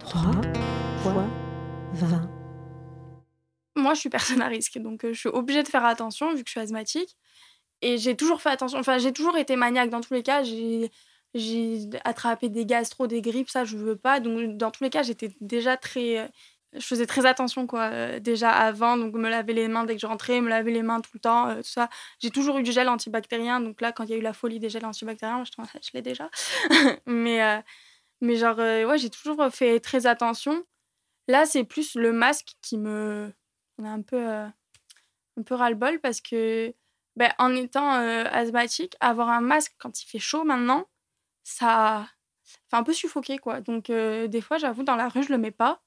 3 0.00 0.22
fois 1.02 1.24
20. 1.94 2.28
Moi, 3.76 3.94
je 3.94 4.00
suis 4.00 4.10
personne 4.10 4.42
à 4.42 4.48
risque, 4.48 4.78
donc 4.78 5.04
euh, 5.04 5.12
je 5.12 5.18
suis 5.18 5.28
obligée 5.28 5.62
de 5.62 5.68
faire 5.68 5.84
attention 5.84 6.34
vu 6.34 6.44
que 6.44 6.48
je 6.48 6.52
suis 6.52 6.60
asthmatique. 6.60 7.16
Et 7.80 7.98
j'ai 7.98 8.16
toujours 8.16 8.40
fait 8.40 8.50
attention. 8.50 8.78
Enfin, 8.78 8.98
j'ai 8.98 9.12
toujours 9.12 9.36
été 9.36 9.56
maniaque 9.56 9.90
dans 9.90 10.00
tous 10.00 10.14
les 10.14 10.22
cas. 10.22 10.44
J'ai 10.44 10.90
j'ai 11.34 11.88
attrapé 12.04 12.48
des 12.48 12.66
gastro, 12.66 13.06
des 13.06 13.22
grippes, 13.22 13.50
ça 13.50 13.64
je 13.64 13.76
veux 13.76 13.96
pas. 13.96 14.20
Donc 14.20 14.56
dans 14.56 14.70
tous 14.70 14.84
les 14.84 14.90
cas, 14.90 15.02
j'étais 15.02 15.34
déjà 15.40 15.76
très 15.76 16.18
euh, 16.18 16.28
je 16.74 16.86
faisais 16.86 17.06
très 17.06 17.26
attention 17.26 17.66
quoi 17.66 17.90
euh, 17.90 18.18
déjà 18.18 18.50
avant 18.50 18.96
donc 18.96 19.14
me 19.14 19.28
laver 19.28 19.52
les 19.52 19.68
mains 19.68 19.84
dès 19.84 19.94
que 19.94 20.00
je 20.00 20.06
rentrais, 20.06 20.40
me 20.40 20.48
laver 20.48 20.72
les 20.72 20.82
mains 20.82 21.00
tout 21.00 21.10
le 21.14 21.20
temps, 21.20 21.48
euh, 21.48 21.56
tout 21.56 21.62
ça. 21.64 21.88
J'ai 22.20 22.30
toujours 22.30 22.58
eu 22.58 22.62
du 22.62 22.72
gel 22.72 22.88
antibactérien 22.88 23.60
donc 23.60 23.80
là 23.80 23.92
quand 23.92 24.04
il 24.04 24.10
y 24.10 24.14
a 24.14 24.16
eu 24.16 24.22
la 24.22 24.32
folie 24.32 24.58
des 24.58 24.68
gels 24.68 24.84
antibactériens, 24.84 25.44
je, 25.44 25.52
je 25.82 25.90
l'ai 25.94 26.02
déjà. 26.02 26.30
mais 27.06 27.62
mais 28.20 28.36
genre 28.36 28.58
ouais, 28.58 28.98
j'ai 28.98 29.10
toujours 29.10 29.44
fait 29.52 29.80
très 29.80 30.06
attention. 30.06 30.64
Là, 31.28 31.46
c'est 31.46 31.64
plus 31.64 31.94
le 31.94 32.12
masque 32.12 32.54
qui 32.62 32.78
me 32.78 33.32
on 33.78 33.84
a 33.84 33.90
un 33.90 34.02
peu 34.02 34.26
un 34.26 35.42
peu 35.46 35.54
ras-le-bol 35.54 36.00
parce 36.00 36.20
que 36.20 36.74
ben, 37.16 37.32
en 37.38 37.54
étant 37.54 37.90
asthmatique, 37.90 38.96
avoir 39.00 39.28
un 39.30 39.40
masque 39.40 39.74
quand 39.78 40.02
il 40.02 40.06
fait 40.06 40.18
chaud 40.18 40.44
maintenant, 40.44 40.86
ça 41.42 42.08
fait 42.70 42.76
un 42.76 42.82
peu 42.82 42.92
suffoquer, 42.92 43.38
quoi. 43.38 43.60
Donc, 43.60 43.90
euh, 43.90 44.28
des 44.28 44.40
fois, 44.40 44.58
j'avoue, 44.58 44.82
dans 44.82 44.96
la 44.96 45.08
rue, 45.08 45.22
je 45.22 45.30
le 45.32 45.38
mets 45.38 45.50
pas. 45.50 45.82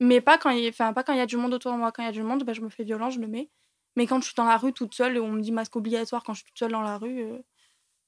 Mais 0.00 0.20
pas 0.20 0.38
quand 0.38 0.50
il 0.50 0.68
enfin, 0.68 0.92
pas 0.92 1.02
quand 1.04 1.12
il 1.12 1.18
y 1.18 1.22
a 1.22 1.26
du 1.26 1.36
monde 1.36 1.54
autour 1.54 1.72
de 1.72 1.78
moi. 1.78 1.92
Quand 1.92 2.02
il 2.02 2.06
y 2.06 2.08
a 2.08 2.12
du 2.12 2.22
monde, 2.22 2.44
ben, 2.44 2.54
je 2.54 2.60
me 2.62 2.68
fais 2.70 2.84
violence, 2.84 3.14
je 3.14 3.20
le 3.20 3.28
mets. 3.28 3.50
Mais 3.96 4.06
quand 4.06 4.20
je 4.20 4.26
suis 4.26 4.34
dans 4.36 4.46
la 4.46 4.56
rue 4.56 4.72
toute 4.72 4.94
seule 4.94 5.16
et 5.16 5.20
on 5.20 5.32
me 5.32 5.40
dit 5.42 5.52
masque 5.52 5.76
obligatoire 5.76 6.22
quand 6.24 6.34
je 6.34 6.40
suis 6.40 6.46
toute 6.46 6.58
seule 6.58 6.72
dans 6.72 6.82
la 6.82 6.98
rue, 6.98 7.20
euh, 7.22 7.38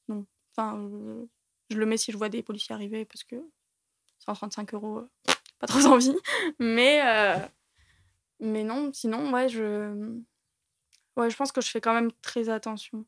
non. 0.09 0.27
Enfin, 0.57 0.79
euh, 0.79 1.27
je 1.71 1.79
le 1.79 1.87
mets 1.87 1.97
si 1.97 2.13
je 2.13 2.19
vois 2.19 2.29
des 2.29 2.43
policiers 2.43 2.75
arriver 2.75 3.05
parce 3.05 3.25
que 3.25 3.37
135 4.21 4.75
euros, 4.75 5.03
pas 5.59 5.67
trop 5.67 5.81
envie. 5.87 6.17
Mais, 6.61 7.01
Mais 8.41 8.65
non, 8.65 8.93
sinon, 8.93 9.33
ouais, 9.33 9.49
je. 9.49 10.19
Ouais, 11.17 11.29
je 11.31 11.37
pense 11.37 11.53
que 11.53 11.61
je 11.61 11.71
fais 11.71 11.81
quand 11.81 11.95
même 11.95 12.13
très 12.23 12.49
attention. 12.49 13.05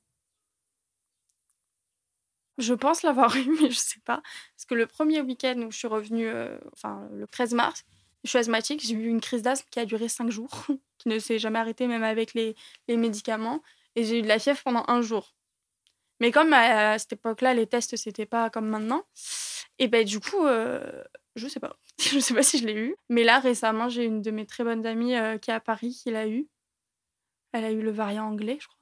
Je 2.59 2.75
pense 2.75 3.03
l'avoir 3.03 3.35
eu, 3.37 3.49
mais 3.61 3.71
je 3.71 3.79
sais 3.79 4.01
pas. 4.05 4.23
Parce 4.57 4.65
que 4.69 4.75
le 4.75 4.87
premier 4.87 5.21
week-end 5.21 5.61
où 5.67 5.71
je 5.71 5.79
suis 5.79 5.89
revenue, 5.89 6.29
euh, 6.29 6.59
enfin 6.73 7.09
le 7.13 7.27
13 7.27 7.55
mars, 7.55 7.85
je 8.25 8.31
suis 8.31 8.39
asthmatique, 8.39 8.85
j'ai 8.85 8.95
eu 8.95 9.09
une 9.09 9.21
crise 9.21 9.43
d'asthme 9.43 9.69
qui 9.71 9.81
a 9.81 9.85
duré 9.85 10.09
5 10.09 10.31
jours, 10.31 10.67
qui 10.99 11.09
ne 11.09 11.19
s'est 11.19 11.39
jamais 11.39 11.59
arrêtée 11.59 11.87
même 11.87 12.05
avec 12.05 12.35
les, 12.35 12.55
les 12.89 12.97
médicaments. 12.97 13.63
Et 13.97 14.05
j'ai 14.05 14.21
eu 14.21 14.23
de 14.23 14.29
la 14.29 14.39
fièvre 14.39 14.63
pendant 14.63 14.85
un 14.89 15.03
jour. 15.03 15.35
Mais 16.21 16.31
comme 16.31 16.53
à, 16.53 16.99
cette 17.01 17.15
époque-là, 17.15 17.53
les 17.53 17.67
tests, 17.67 17.97
c'était 17.97 18.27
pas 18.27 18.49
comme 18.49 18.69
maintenant, 18.69 19.05
et 19.81 19.89
ben 19.89 20.05
du 20.05 20.21
coup, 20.21 20.47
euh, 20.47 21.03
je 21.35 21.49
sais 21.49 21.59
pas. 21.59 21.77
je 21.99 22.21
sais 22.21 22.33
pas 22.33 22.45
si 22.45 22.59
je 22.59 22.67
l'ai 22.67 22.75
eu. 22.75 22.95
Mais 23.09 23.25
là, 23.25 23.41
récemment, 23.41 23.89
j'ai 23.89 24.05
une 24.05 24.23
de 24.23 24.31
mes 24.31 24.47
très 24.47 24.63
bonnes 24.63 24.87
amies 24.87 25.17
euh, 25.17 25.39
qui 25.39 25.51
est 25.51 25.55
à 25.55 25.61
Paris 25.61 25.99
qui 26.01 26.13
l'a 26.13 26.29
eu. 26.29 26.49
Elle 27.53 27.65
a 27.65 27.73
eu 27.73 27.83
le 27.83 27.91
variant 27.91 28.27
anglais, 28.27 28.59
je 28.61 28.69
crois. 28.69 28.82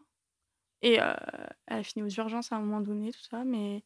Et 0.82 0.94
elle 0.94 1.16
a 1.66 1.82
fini 1.82 2.04
aux 2.04 2.08
urgences 2.08 2.52
à 2.52 2.56
un 2.56 2.60
moment 2.60 2.80
donné, 2.80 3.12
tout 3.12 3.22
ça. 3.30 3.44
Mais 3.44 3.84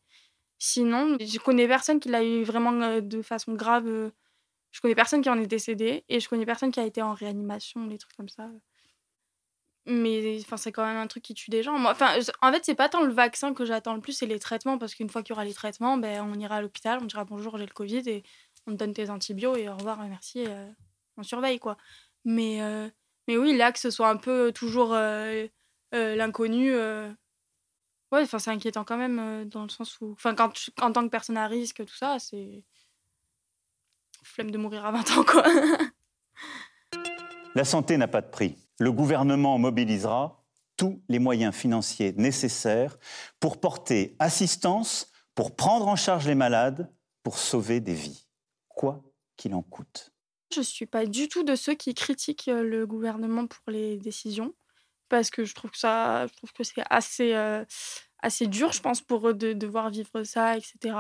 sinon, 0.59 1.17
je 1.21 1.39
connais 1.39 1.67
personne 1.67 2.01
qui 2.01 2.09
l'a 2.09 2.25
eu 2.25 2.43
vraiment 2.45 3.01
de 3.01 3.23
façon 3.23 3.55
grave. 3.55 4.13
Je 4.71 4.81
connais 4.81 4.95
personne 4.95 5.23
qui 5.23 5.31
en 5.31 5.39
est 5.39 5.47
décédé. 5.47 6.05
Et 6.09 6.21
je 6.21 6.29
connais 6.29 6.47
personne 6.47 6.71
qui 6.71 6.81
a 6.81 6.85
été 6.85 7.03
en 7.03 7.15
réanimation, 7.15 7.87
des 7.87 7.99
trucs 7.99 8.17
comme 8.17 8.29
ça. 8.29 8.49
Mais 9.87 10.39
c'est 10.57 10.73
quand 10.73 10.87
même 10.87 10.97
un 10.97 11.07
truc 11.07 11.23
qui 11.23 11.35
tue 11.35 11.51
des 11.51 11.63
gens. 11.63 11.79
Moi, 11.79 11.93
en 12.41 12.53
fait, 12.53 12.65
c'est 12.65 12.75
pas 12.75 12.89
tant 12.89 13.03
le 13.03 13.13
vaccin 13.13 13.53
que 13.53 13.67
j'attends 13.67 13.95
le 13.95 14.01
plus, 14.01 14.13
c'est 14.13 14.27
les 14.27 14.39
traitements. 14.39 14.79
Parce 14.79 14.95
qu'une 14.95 15.11
fois 15.11 15.23
qu'il 15.23 15.35
y 15.35 15.35
aura 15.35 15.45
les 15.45 15.53
traitements, 15.53 15.99
ben, 15.99 16.23
on 16.23 16.39
ira 16.39 16.57
à 16.57 16.63
l'hôpital, 16.63 17.01
on 17.03 17.05
dira 17.05 17.25
bonjour, 17.25 17.59
j'ai 17.59 17.67
le 17.67 17.73
Covid, 17.73 18.03
et 18.09 18.23
on 18.67 18.73
te 18.73 18.77
donne 18.77 18.95
tes 18.95 19.11
antibiotiques, 19.11 19.65
et 19.65 19.69
au 19.69 19.77
revoir, 19.77 19.99
merci, 20.09 20.47
on 21.19 21.23
surveille, 21.23 21.59
quoi. 21.59 21.77
Mais, 22.25 22.61
mais 23.29 23.37
oui, 23.37 23.55
là, 23.55 23.73
que 23.73 23.79
ce 23.79 23.91
soit 23.91 24.09
un 24.09 24.17
peu 24.17 24.53
toujours 24.55 24.97
l'inconnu, 25.95 26.73
ouais, 26.75 27.15
enfin, 28.13 28.39
c'est 28.39 28.51
inquiétant 28.51 28.85
quand 28.85 28.97
même, 28.97 29.49
dans 29.49 29.63
le 29.63 29.69
sens 29.69 30.01
où. 30.01 30.13
Enfin, 30.13 30.35
quand 30.35 30.53
en 30.81 30.93
tant 30.93 31.05
que 31.05 31.11
personne 31.11 31.37
à 31.37 31.47
risque, 31.47 31.85
tout 31.85 31.95
ça, 31.95 32.19
c'est. 32.19 32.65
Flemme 34.23 34.51
de 34.51 34.59
mourir 34.59 34.85
à 34.87 34.91
20 34.91 35.19
ans, 35.19 35.25
quoi. 35.25 35.45
La 37.55 37.65
santé 37.65 37.97
n'a 37.97 38.09
pas 38.09 38.23
de 38.23 38.31
prix 38.31 38.57
le 38.79 38.93
gouvernement 38.93 39.59
mobilisera 39.59 40.45
tous 40.77 41.03
les 41.09 41.19
moyens 41.19 41.55
financiers 41.55 42.13
nécessaires 42.15 42.99
pour 43.39 43.61
porter 43.61 44.17
assistance, 44.19 45.13
pour 45.35 45.55
prendre 45.55 45.87
en 45.87 45.97
charge 45.97 46.27
les 46.27 46.35
malades, 46.35 46.93
pour 47.23 47.39
sauver 47.39 47.81
des 47.81 47.95
vies, 47.95 48.27
quoi 48.69 49.03
qu'il 49.37 49.55
en 49.55 49.63
coûte. 49.63 50.13
Je 50.53 50.61
ne 50.61 50.65
suis 50.65 50.87
pas 50.87 51.07
du 51.07 51.29
tout 51.29 51.43
de 51.43 51.57
ceux 51.57 51.75
qui 51.75 51.95
critiquent 51.95 52.49
euh, 52.49 52.63
le 52.63 52.87
gouvernement 52.87 53.47
pour 53.47 53.63
les 53.69 53.97
décisions, 53.97 54.55
parce 55.15 55.31
que 55.31 55.45
je 55.45 55.55
trouve 55.55 55.71
que, 55.71 55.79
ça, 55.79 56.27
je 56.27 56.35
trouve 56.35 56.53
que 56.53 56.65
c'est 56.65 56.83
assez, 56.91 57.35
euh, 57.35 57.65
assez 58.21 58.49
dur, 58.49 58.73
je 58.73 58.81
pense, 58.81 59.01
pour 59.01 59.29
eux 59.29 59.35
de 59.35 59.53
devoir 59.53 59.91
vivre 59.91 60.25
ça, 60.25 60.57
etc. 60.57 60.97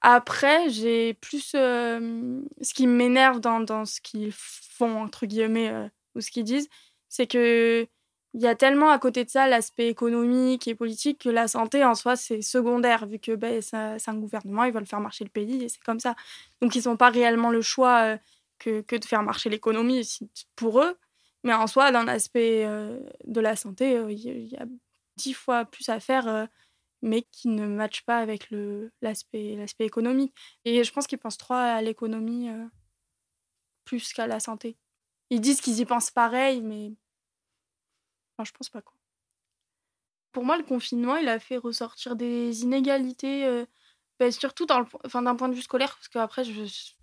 Après, 0.00 0.68
j'ai 0.68 1.14
plus... 1.14 1.52
Euh, 1.54 2.40
ce 2.60 2.74
qui 2.74 2.88
m'énerve 2.88 3.38
dans, 3.38 3.60
dans, 3.60 3.84
ce 3.84 4.00
qu'ils 4.00 4.32
font, 4.32 5.00
entre 5.00 5.26
guillemets, 5.26 5.72
ou 6.16 6.20
ce 6.20 6.32
qu'ils 6.32 6.42
disent, 6.42 6.68
c'est 7.08 7.28
que 7.28 7.86
il 8.34 8.42
y 8.42 8.48
a 8.48 8.56
tellement 8.56 8.90
à 8.90 8.98
côté 8.98 9.24
de 9.24 9.30
ça 9.30 9.46
l'aspect 9.46 9.86
économique 9.86 10.66
et 10.66 10.74
politique 10.74 11.20
que 11.20 11.28
la 11.28 11.46
santé 11.46 11.84
en 11.84 11.94
soi 11.94 12.16
c'est 12.16 12.42
secondaire 12.42 13.06
vu 13.06 13.20
que 13.20 13.36
ben, 13.36 13.62
c'est 13.62 13.76
un 13.76 14.16
gouvernement, 14.16 14.64
ils 14.64 14.72
veulent 14.72 14.86
faire 14.86 14.98
marcher 14.98 15.22
le 15.22 15.30
pays 15.30 15.62
et 15.62 15.68
c'est 15.68 15.82
comme 15.84 16.00
ça. 16.00 16.16
Donc 16.60 16.74
ils 16.74 16.88
n'ont 16.88 16.96
pas 16.96 17.10
réellement 17.10 17.52
le 17.52 17.62
choix 17.62 18.00
euh, 18.00 18.16
que, 18.58 18.80
que, 18.80 18.96
de 18.96 19.04
faire 19.04 19.22
marcher 19.22 19.50
l'économie 19.50 20.18
pour 20.56 20.82
eux. 20.82 20.96
Mais 21.44 21.52
en 21.52 21.66
soi, 21.66 21.92
dans 21.92 22.02
l'aspect 22.02 22.64
euh, 22.64 22.98
de 23.26 23.40
la 23.40 23.54
santé, 23.54 23.96
euh, 23.96 24.10
il 24.10 24.46
y, 24.48 24.56
a 24.56 24.66
dix 25.16 25.34
fois 25.34 25.64
plus 25.66 25.88
à 25.90 26.00
faire, 26.00 26.48
mais 27.02 27.22
qui 27.30 27.48
ne 27.48 27.66
matche 27.66 28.02
pas 28.04 28.18
avec 28.18 28.48
l'aspect 29.02 29.56
économique. 29.80 30.34
Et 30.64 30.82
je 30.82 30.92
pense 30.92 31.06
qu'ils 31.06 31.18
pensent 31.18 31.38
trop 31.38 31.54
à 31.54 31.80
l'économie 31.82 32.48
plus 33.84 34.12
qu'à 34.12 34.26
la 34.26 34.40
santé. 34.40 34.76
Ils 35.30 35.40
disent 35.40 35.60
qu'ils 35.60 35.78
y 35.78 35.84
pensent 35.84 36.10
pareil, 36.10 36.62
mais. 36.62 36.92
Enfin, 38.36 38.44
je 38.44 38.52
pense 38.52 38.70
pas, 38.70 38.82
quoi. 38.82 38.94
Pour 40.32 40.44
moi, 40.44 40.56
le 40.56 40.64
confinement, 40.64 41.16
il 41.16 41.28
a 41.28 41.38
fait 41.38 41.58
ressortir 41.58 42.16
des 42.16 42.62
inégalités, 42.62 43.64
bah, 44.20 44.30
surtout 44.30 44.66
d'un 44.66 44.84
point 45.34 45.48
de 45.48 45.54
vue 45.54 45.62
scolaire, 45.62 45.94
parce 45.96 46.08
qu'après, 46.08 46.44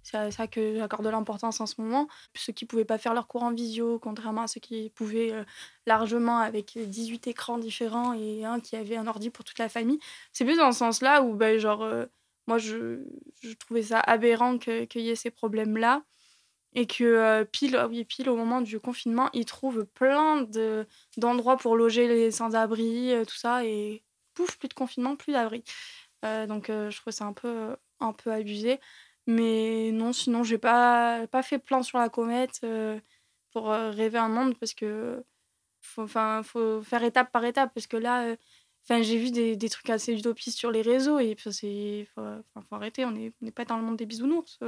c'est 0.03 0.17
à 0.17 0.31
ça 0.31 0.47
que 0.47 0.75
j'accorde 0.75 1.05
de 1.05 1.09
l'importance 1.09 1.59
en 1.61 1.65
ce 1.65 1.81
moment. 1.81 2.07
Ceux 2.35 2.53
qui 2.53 2.65
pouvaient 2.65 2.85
pas 2.85 2.97
faire 2.97 3.13
leur 3.13 3.27
cours 3.27 3.43
en 3.43 3.51
visio, 3.51 3.99
contrairement 3.99 4.43
à 4.43 4.47
ceux 4.47 4.59
qui 4.59 4.89
pouvaient 4.91 5.33
euh, 5.33 5.43
largement 5.85 6.39
avec 6.39 6.77
18 6.77 7.27
écrans 7.27 7.57
différents 7.57 8.13
et 8.13 8.45
un 8.45 8.59
qui 8.59 8.75
avait 8.75 8.97
un 8.97 9.07
ordi 9.07 9.29
pour 9.29 9.45
toute 9.45 9.59
la 9.59 9.69
famille. 9.69 9.99
C'est 10.33 10.45
plus 10.45 10.57
dans 10.57 10.71
ce 10.71 10.79
sens-là 10.79 11.21
où, 11.21 11.35
bah, 11.35 11.57
genre, 11.57 11.83
euh, 11.83 12.05
moi, 12.47 12.57
je, 12.57 13.03
je, 13.41 13.53
trouvais 13.53 13.83
ça 13.83 13.99
aberrant 13.99 14.57
qu'il 14.57 15.01
y 15.01 15.09
ait 15.09 15.15
ces 15.15 15.31
problèmes-là 15.31 16.03
et 16.73 16.87
que 16.87 17.03
euh, 17.03 17.45
pile, 17.45 17.77
oui, 17.89 18.05
pile 18.05 18.29
au 18.29 18.35
moment 18.35 18.61
du 18.61 18.79
confinement, 18.79 19.29
ils 19.33 19.45
trouvent 19.45 19.85
plein 19.85 20.41
de, 20.43 20.87
d'endroits 21.17 21.57
pour 21.57 21.75
loger 21.75 22.07
les 22.07 22.31
sans-abri, 22.31 23.11
euh, 23.13 23.25
tout 23.25 23.35
ça, 23.35 23.65
et 23.65 24.03
pouf, 24.33 24.57
plus 24.57 24.69
de 24.69 24.73
confinement, 24.73 25.15
plus 25.15 25.33
d'abri. 25.33 25.63
Euh, 26.25 26.47
donc 26.47 26.67
je 26.67 26.95
trouve 26.97 27.13
ça 27.13 27.25
un 27.25 27.33
peu, 27.33 27.75
un 27.99 28.13
peu 28.13 28.31
abusé. 28.31 28.79
Mais 29.27 29.91
non, 29.91 30.13
sinon, 30.13 30.43
j'ai 30.43 30.57
pas, 30.57 31.27
pas 31.27 31.43
fait 31.43 31.59
plan 31.59 31.83
sur 31.83 31.99
la 31.99 32.09
comète 32.09 32.65
pour 33.51 33.69
rêver 33.69 34.17
un 34.17 34.29
monde 34.29 34.57
parce 34.57 34.73
que 34.73 35.23
faut, 35.81 36.07
faut 36.07 36.81
faire 36.81 37.03
étape 37.03 37.31
par 37.31 37.45
étape 37.45 37.73
parce 37.73 37.87
que 37.87 37.97
là, 37.97 38.35
enfin 38.83 39.01
j'ai 39.03 39.17
vu 39.17 39.31
des, 39.31 39.55
des, 39.55 39.69
trucs 39.69 39.89
assez 39.89 40.13
utopistes 40.13 40.57
sur 40.57 40.71
les 40.71 40.81
réseaux 40.81 41.19
et 41.19 41.31
il 41.31 41.37
faut, 41.37 41.51
faut, 41.51 42.75
arrêter, 42.75 43.05
on 43.05 43.11
n'est 43.11 43.51
pas 43.51 43.65
dans 43.65 43.77
le 43.77 43.83
monde 43.83 43.97
des 43.97 44.05
bisounours. 44.05 44.59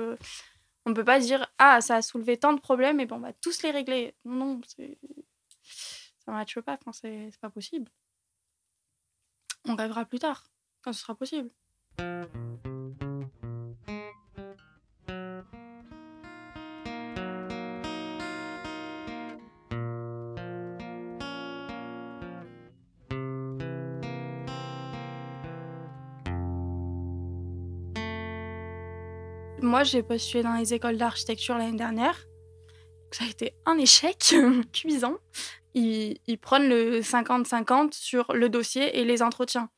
On 0.86 0.90
ne 0.90 0.96
peut 0.96 1.06
pas 1.06 1.20
dire 1.20 1.52
Ah, 1.58 1.82
ça 1.82 1.98
a 1.98 2.02
soulevé 2.02 2.38
tant 2.38 2.54
de 2.54 2.60
problèmes 2.60 3.00
et 3.00 3.06
bon, 3.06 3.18
on 3.18 3.20
va 3.20 3.34
tous 3.34 3.64
les 3.64 3.72
régler. 3.72 4.16
Non, 4.26 4.62
ça 4.66 6.32
ne 6.32 6.38
matche 6.38 6.60
pas, 6.60 6.78
enfin, 6.86 6.92
c'est 6.94 7.40
pas 7.40 7.50
possible. 7.50 7.90
On 9.66 9.76
rêvera 9.76 10.06
plus 10.06 10.20
tard, 10.20 10.44
quand 10.84 10.94
ce 10.94 11.02
sera 11.02 11.16
possible. 11.16 11.50
Moi, 29.62 29.84
j'ai 29.84 30.04
postulé 30.04 30.44
dans 30.44 30.54
les 30.54 30.74
écoles 30.74 30.98
d'architecture 30.98 31.58
l'année 31.58 31.78
dernière. 31.78 32.28
Ça 33.12 33.24
a 33.24 33.28
été 33.28 33.56
un 33.66 33.78
échec 33.78 34.36
cuisant. 34.74 35.16
Ils, 35.74 36.38
prennent 36.40 36.68
le 36.68 37.00
50-50 37.00 37.94
sur 37.94 38.34
le 38.34 38.50
dossier 38.50 39.00
et 39.00 39.06
les 39.06 39.24
entretiens. 39.24 39.70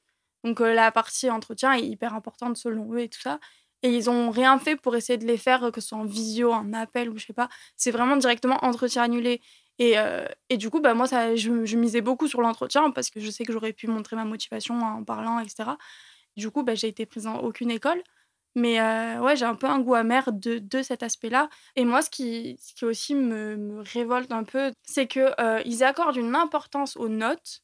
Donc 0.46 0.62
euh, 0.62 0.74
la 0.74 0.92
partie 0.92 1.30
entretien 1.30 1.74
est 1.74 1.86
hyper 1.86 2.14
importante 2.14 2.56
selon 2.56 2.94
eux 2.94 3.00
et 3.02 3.10
tout 3.10 3.20
ça. 3.20 3.40
Et 3.84 3.90
ils 3.90 4.10
ont 4.10 4.32
rien 4.32 4.58
fait 4.60 4.76
pour 4.76 4.96
essayer 4.96 5.18
de 5.18 5.26
les 5.26 5.38
faire, 5.38 5.72
que 5.72 5.82
ce 5.82 5.90
soit 5.90 5.98
en 5.98 6.06
visio, 6.06 6.52
en 6.54 6.74
appel 6.74 7.10
ou 7.10 7.18
je 7.18 7.26
sais 7.26 7.34
pas. 7.34 7.50
C'est 7.76 7.92
vraiment 7.92 8.16
directement 8.18 8.58
entretien 8.64 9.04
annulé. 9.04 9.42
Et, 9.80 10.00
euh, 10.00 10.26
et 10.50 10.58
du 10.58 10.70
coup, 10.70 10.80
bah, 10.82 10.94
moi, 10.94 11.08
ça, 11.08 11.36
je, 11.36 11.50
misais 11.76 12.02
beaucoup 12.02 12.28
sur 12.28 12.42
l'entretien 12.42 12.92
parce 12.92 13.10
que 13.10 13.20
je 13.20 13.30
sais 13.30 13.44
que 13.44 13.52
j'aurais 13.54 13.74
pu 13.74 13.88
montrer 13.88 14.16
ma 14.16 14.26
motivation 14.26 14.80
en 14.82 15.04
parlant, 15.04 15.40
etc. 15.40 15.72
Du 16.38 16.50
coup, 16.52 16.64
bah, 16.64 16.76
j'ai 16.76 16.88
été 16.88 17.06
prise 17.06 17.24
dans 17.24 17.40
aucune 17.40 17.72
école. 17.72 18.02
Mais 18.56 18.80
euh, 18.80 19.20
ouais, 19.20 19.36
j'ai 19.36 19.46
un 19.46 19.56
peu 19.56 19.68
un 19.68 19.80
goût 19.82 19.96
amer 19.96 20.32
de, 20.32 20.60
de 20.60 20.82
cet 20.82 21.04
aspect-là. 21.04 21.50
Et 21.76 21.86
moi, 21.86 22.02
ce 22.02 22.10
qui, 22.10 22.58
ce 22.62 22.74
qui 22.74 22.86
aussi 22.86 23.14
me, 23.16 23.58
me 23.58 23.82
révolte 23.82 24.32
un 24.32 24.46
peu, 24.46 24.72
c'est 24.84 25.08
qu'ils 25.08 25.34
euh, 25.40 25.82
accordent 25.82 26.16
une 26.16 26.36
importance 26.36 26.96
aux 26.98 27.10
notes 27.10 27.62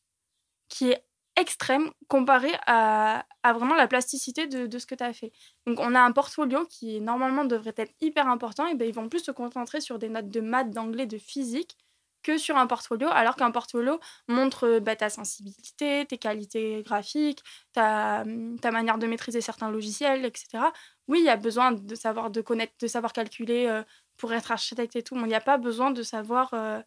qui 0.67 0.91
est 0.91 1.03
extrême 1.35 1.91
comparée 2.07 2.53
à, 2.67 3.25
vraiment 3.43 3.75
la 3.75 3.87
plasticité 3.87 4.47
de, 4.47 4.79
ce 4.79 4.85
que 4.85 4.95
tu 4.95 5.03
as 5.03 5.13
fait. 5.13 5.31
Donc, 5.65 5.79
on 5.79 5.95
a 5.95 6.01
un 6.01 6.11
portfolio 6.11 6.65
qui 6.65 7.01
normalement 7.01 7.45
devrait 7.45 7.73
être 7.77 7.93
hyper 8.01 8.27
important, 8.27 8.67
et 8.67 8.75
ben, 8.75 8.87
ils 8.87 8.93
vont 8.93 9.09
plus 9.09 9.23
se 9.23 9.31
concentrer 9.31 9.81
sur 9.81 9.99
des 9.99 10.09
notes 10.09 10.29
de 10.29 10.41
maths, 10.41 10.71
d'anglais, 10.71 11.05
de 11.05 11.17
physique 11.17 11.77
que 12.23 12.37
sur 12.37 12.57
un 12.57 12.67
portfolio, 12.67 13.07
alors 13.11 13.35
qu'un 13.35 13.51
portfolio 13.51 13.99
montre 14.27 14.79
bah, 14.79 14.95
ta 14.95 15.09
sensibilité, 15.09 16.05
tes 16.07 16.17
qualités 16.17 16.83
graphiques, 16.83 17.41
ta, 17.73 18.23
ta, 18.61 18.71
manière 18.71 18.97
de 18.99 19.07
maîtriser 19.07 19.41
certains 19.41 19.71
logiciels, 19.71 20.25
etc. 20.25 20.65
Oui, 21.07 21.19
il 21.19 21.25
y 21.25 21.29
a 21.29 21.37
besoin 21.37 21.71
de 21.71 21.95
savoir, 21.95 22.29
de 22.29 22.41
connaître, 22.41 22.73
de 22.79 22.87
savoir 22.87 23.13
calculer 23.13 23.65
euh, 23.67 23.83
pour 24.17 24.33
être 24.33 24.51
architecte 24.51 24.95
et 24.95 25.03
tout, 25.03 25.15
mais 25.15 25.23
il 25.23 25.27
n'y 25.27 25.35
a 25.35 25.41
pas 25.41 25.57
besoin 25.57 25.91
de 25.91 26.03
savoir... 26.03 26.53
Euh, 26.53 26.79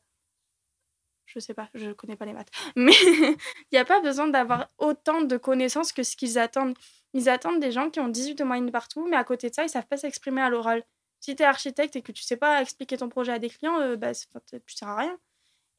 je 1.26 1.38
sais 1.38 1.54
pas, 1.54 1.68
je 1.74 1.90
connais 1.92 2.16
pas 2.16 2.24
les 2.24 2.32
maths, 2.32 2.50
mais 2.76 2.92
il 3.02 3.36
n'y 3.72 3.78
a 3.78 3.84
pas 3.84 4.00
besoin 4.00 4.28
d'avoir 4.28 4.68
autant 4.78 5.22
de 5.22 5.36
connaissances 5.36 5.92
que 5.92 6.02
ce 6.02 6.16
qu'ils 6.16 6.38
attendent. 6.38 6.76
Ils 7.12 7.28
attendent 7.28 7.60
des 7.60 7.70
gens 7.72 7.90
qui 7.90 8.00
ont 8.00 8.08
18 8.08 8.34
de 8.34 8.44
moyenne 8.44 8.70
partout, 8.70 9.06
mais 9.08 9.16
à 9.16 9.24
côté 9.24 9.48
de 9.48 9.54
ça, 9.54 9.64
ils 9.64 9.68
savent 9.68 9.86
pas 9.86 9.96
s'exprimer 9.96 10.42
à 10.42 10.50
l'oral. 10.50 10.82
Si 11.20 11.36
tu 11.36 11.42
es 11.42 11.46
architecte 11.46 11.96
et 11.96 12.02
que 12.02 12.12
tu 12.12 12.22
sais 12.22 12.36
pas 12.36 12.60
expliquer 12.60 12.96
ton 12.96 13.08
projet 13.08 13.32
à 13.32 13.38
des 13.38 13.48
clients, 13.48 13.80
euh, 13.80 13.96
bah, 13.96 14.12
tu 14.14 14.84
à 14.84 14.96
rien. 14.96 15.16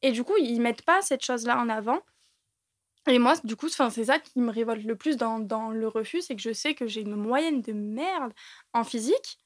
Et 0.02 0.12
du 0.12 0.24
coup, 0.24 0.36
ils 0.38 0.60
mettent 0.60 0.82
pas 0.82 1.02
cette 1.02 1.24
chose-là 1.24 1.58
en 1.58 1.68
avant. 1.68 2.00
Et 3.08 3.18
moi, 3.18 3.34
du 3.44 3.54
coup, 3.54 3.68
c'est 3.68 4.04
ça 4.04 4.18
qui 4.18 4.40
me 4.40 4.50
révolte 4.50 4.84
le 4.84 4.96
plus 4.96 5.16
dans, 5.16 5.38
dans 5.38 5.70
le 5.70 5.86
refus, 5.86 6.22
c'est 6.22 6.34
que 6.34 6.42
je 6.42 6.52
sais 6.52 6.74
que 6.74 6.88
j'ai 6.88 7.02
une 7.02 7.14
moyenne 7.14 7.60
de 7.60 7.72
merde 7.72 8.32
en 8.72 8.82
physique, 8.82 9.38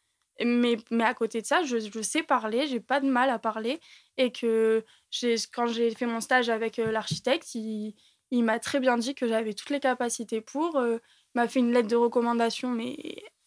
mais, 0.44 0.76
mais 0.90 1.04
à 1.04 1.14
côté 1.14 1.40
de 1.42 1.46
ça, 1.46 1.62
je, 1.62 2.02
sais 2.02 2.22
parler, 2.22 2.66
j'ai 2.66 2.80
pas 2.80 3.00
de 3.00 3.08
mal 3.08 3.30
à 3.30 3.38
parler, 3.38 3.80
et 4.16 4.32
que 4.32 4.84
quand 5.52 5.66
j'ai 5.66 5.94
fait 5.94 6.06
mon 6.06 6.20
stage 6.20 6.48
avec 6.48 6.78
euh, 6.78 6.90
l'architecte, 6.90 7.54
il, 7.54 7.94
m'a 8.32 8.58
très 8.58 8.80
bien 8.80 8.96
dit 8.98 9.14
que 9.14 9.26
j'avais 9.28 9.54
toutes 9.54 9.70
les 9.70 9.80
capacités 9.80 10.40
pour, 10.40 10.76
euh, 10.76 10.98
m'a 11.34 11.48
fait 11.48 11.60
une 11.60 11.72
lettre 11.72 11.88
de 11.88 11.96
recommandation, 11.96 12.70
mais 12.70 12.96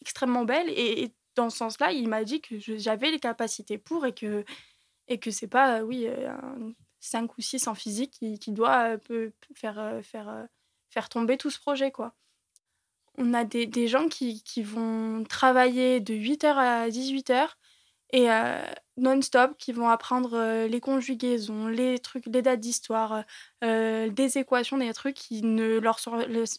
extrêmement 0.01 0.45
belle, 0.45 0.69
et, 0.69 1.13
dans 1.35 1.49
ce 1.49 1.57
sens-là, 1.57 1.91
il 1.91 2.09
m'a 2.09 2.23
dit 2.23 2.41
que 2.41 2.59
j'avais 2.59 3.09
les 3.09 3.19
capacités 3.19 3.79
pour, 3.79 4.05
et 4.05 4.13
que, 4.13 4.45
et 5.07 5.19
que 5.19 5.31
c'est 5.31 5.47
pas, 5.47 5.83
oui, 5.83 6.05
euh, 6.07 6.29
un, 6.29 6.73
5 6.99 7.37
ou 7.37 7.41
6 7.41 7.67
en 7.67 7.75
physique 7.75 8.11
qui, 8.39 8.51
doit 8.51 8.97
euh, 9.09 9.29
faire, 9.55 9.99
faire, 10.03 10.47
faire 10.89 11.09
tomber 11.09 11.37
tout 11.37 11.49
ce 11.49 11.59
projet. 11.59 11.91
quoi. 11.91 12.15
On 13.17 13.33
a 13.33 13.43
des, 13.43 13.65
des 13.65 13.87
gens 13.87 14.07
qui, 14.07 14.43
qui, 14.43 14.63
vont 14.63 15.23
travailler 15.23 15.99
de 15.99 16.13
8h 16.13 16.45
à 16.55 16.89
18h 16.89 17.49
et 18.11 18.27
non-stop, 18.97 19.57
qui 19.57 19.71
vont 19.71 19.89
apprendre 19.89 20.67
les 20.67 20.79
conjugaisons, 20.79 21.67
les 21.67 21.97
trucs, 21.97 22.27
les 22.27 22.43
dates 22.43 22.59
d'histoire, 22.59 23.23
des 23.63 24.37
équations, 24.37 24.77
des 24.77 24.93
trucs 24.93 25.15
qui 25.15 25.41
ne 25.41 25.79
leur, 25.79 25.99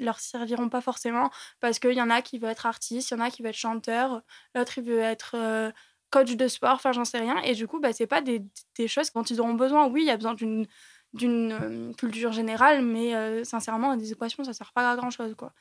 leur 0.01 0.21
serviront 0.21 0.69
pas 0.69 0.81
forcément 0.81 1.31
parce 1.61 1.79
qu'il 1.79 1.93
y 1.93 2.03
en 2.03 2.11
a 2.11 2.23
qui 2.23 2.39
veulent 2.39 2.51
être 2.51 2.67
artiste, 2.67 3.11
il 3.11 3.15
y 3.15 3.17
en 3.17 3.21
a 3.21 3.31
qui 3.31 3.43
veulent 3.43 3.51
être 3.51 3.57
chanteur, 3.57 4.23
l'autre 4.57 4.79
il 4.79 4.85
veut 4.85 4.99
être 4.99 5.73
coach 6.15 6.37
de 6.37 6.49
sport, 6.49 6.75
enfin 6.75 6.93
j'en 6.93 7.05
sais 7.05 7.19
rien. 7.19 7.39
Et 7.43 7.55
du 7.55 7.67
coup, 7.67 7.81
bah, 7.81 7.93
c'est 7.93 8.07
pas 8.07 8.21
des, 8.21 8.43
des, 8.77 8.89
choses 8.89 9.13
dont 9.13 9.25
ils 9.25 9.41
auront 9.41 9.55
besoin. 9.55 9.89
Oui, 9.89 10.03
il 10.03 10.07
y 10.07 10.11
a 10.11 10.17
besoin 10.17 10.35
d'une 10.35 10.67
d'une 11.14 11.52
euh, 11.52 11.92
culture 11.94 12.33
générale, 12.33 12.83
mais 12.83 13.14
euh, 13.14 13.44
sincèrement, 13.44 13.97
des 13.97 14.12
équations, 14.12 14.44
ça 14.44 14.52
sert 14.52 14.73
pas 14.73 14.90
à 14.90 14.97
grand 14.97 15.11
chose. 15.11 15.35
Quoi. 15.37 15.52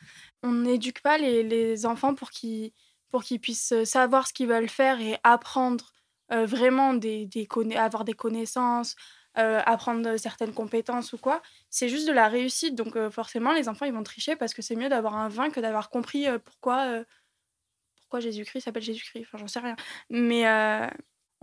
On 0.41 0.51
n'éduque 0.51 1.01
pas 1.01 1.17
les, 1.17 1.43
les, 1.43 1.85
enfants 1.85 2.15
pour 2.15 2.31
qu'ils 2.31 2.71
pour 3.09 3.23
puissent 3.41 3.73
savoir 3.85 4.27
ce 4.27 4.33
qu'ils 4.33 4.47
veulent 4.47 4.69
faire 4.69 4.99
et 4.99 5.17
apprendre 5.23 5.93
euh, 6.31 6.45
vraiment 6.45 6.95
des, 6.95 7.27
des 7.27 7.47
avoir 7.75 8.03
des 8.03 8.13
connaissances, 8.13 8.95
apprendre 9.35 10.17
certaines 10.17 10.53
compétences 10.53 11.13
ou 11.13 11.17
quoi. 11.17 11.41
C'est 11.69 11.89
juste 11.89 12.07
de 12.07 12.13
la 12.13 12.27
réussite. 12.27 12.75
Donc 12.75 12.97
forcément, 13.09 13.53
les 13.53 13.69
enfants, 13.69 13.85
ils 13.85 13.93
vont 13.93 14.03
tricher 14.03 14.35
parce 14.35 14.53
que 14.53 14.61
c'est 14.61 14.75
mieux 14.75 14.89
d'avoir 14.89 15.15
un 15.15 15.27
20 15.29 15.51
que 15.51 15.59
d'avoir 15.59 15.89
compris 15.89 16.27
pourquoi 16.43 17.03
Jésus-Christ 18.19 18.61
s'appelle 18.61 18.83
Jésus-Christ 18.83 19.25
Enfin, 19.27 19.37
j'en 19.37 19.47
sais 19.47 19.59
rien. 19.59 19.75
Mais 20.09 20.47
euh, 20.47 20.87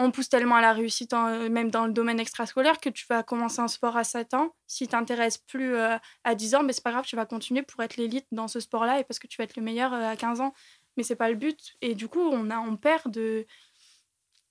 on 0.02 0.10
pousse 0.10 0.30
tellement 0.30 0.56
à 0.56 0.62
la 0.62 0.72
réussite, 0.72 1.12
même 1.12 1.70
dans 1.70 1.86
le 1.86 1.92
domaine 1.92 2.18
extrascolaire, 2.18 2.80
que 2.80 2.88
tu 2.88 3.04
vas 3.10 3.22
commencer 3.22 3.60
un 3.60 3.68
sport 3.68 3.98
à 3.98 4.04
7 4.04 4.32
ans. 4.32 4.54
Si 4.66 4.84
tu 4.84 4.92
t'intéresses 4.92 5.36
plus 5.36 5.74
euh, 5.74 5.98
à 6.24 6.34
10 6.34 6.54
ans, 6.54 6.62
mais 6.62 6.72
c'est 6.72 6.82
pas 6.82 6.90
grave, 6.90 7.04
tu 7.04 7.16
vas 7.16 7.26
continuer 7.26 7.62
pour 7.62 7.82
être 7.82 7.98
l'élite 7.98 8.26
dans 8.32 8.48
ce 8.48 8.60
sport-là 8.60 8.98
et 8.98 9.04
parce 9.04 9.18
que 9.18 9.26
tu 9.26 9.36
vas 9.36 9.44
être 9.44 9.56
le 9.56 9.62
meilleur 9.62 9.92
euh, 9.92 10.08
à 10.08 10.16
15 10.16 10.40
ans. 10.40 10.54
Mais 10.96 11.02
c'est 11.02 11.16
pas 11.16 11.28
le 11.28 11.36
but. 11.36 11.76
Et 11.82 11.94
du 11.94 12.08
coup, 12.08 12.20
on, 12.20 12.50
a, 12.50 12.58
on 12.58 12.76
perd 12.78 13.10
de, 13.12 13.46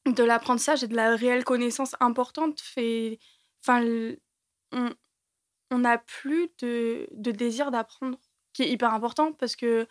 de 0.06 0.24
l'apprentissage 0.24 0.84
et 0.84 0.88
de 0.88 0.96
la 0.96 1.16
réelle 1.16 1.44
connaissance 1.44 1.96
importante. 2.00 2.62
Fait, 2.62 3.18
on 5.72 5.78
n'a 5.80 5.98
plus 5.98 6.52
de, 6.62 7.08
de 7.12 7.32
désir 7.32 7.72
d'apprendre, 7.72 8.20
qui 8.54 8.62
est 8.64 8.70
hyper 8.70 8.94
important 8.94 9.34
parce 9.34 9.56
que 9.56 9.88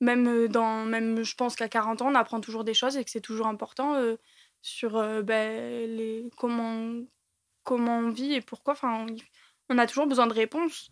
même 0.00 0.48
dans 0.48 0.84
même 0.86 1.22
je 1.24 1.34
pense 1.34 1.56
qu'à 1.56 1.68
40 1.68 2.00
ans 2.02 2.10
on 2.10 2.14
apprend 2.14 2.40
toujours 2.40 2.64
des 2.64 2.74
choses 2.74 2.96
et 2.96 3.04
que 3.04 3.10
c'est 3.10 3.20
toujours 3.20 3.46
important 3.46 3.96
sur 4.62 4.92
ben, 5.22 5.96
les 5.96 6.30
comment 6.36 7.02
comment 7.64 7.98
on 7.98 8.10
vit 8.10 8.34
et 8.34 8.40
pourquoi 8.40 8.74
enfin 8.74 9.06
on 9.68 9.78
a 9.78 9.86
toujours 9.86 10.06
besoin 10.06 10.26
de 10.26 10.32
réponses 10.32 10.90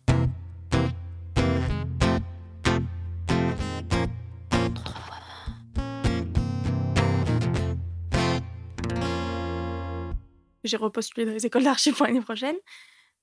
j'ai 10.63 10.77
repostulé 10.77 11.25
dans 11.25 11.33
les 11.33 11.45
écoles 11.45 11.63
d'archi 11.63 11.91
pour 11.91 12.05
l'année 12.05 12.21
prochaine 12.21 12.57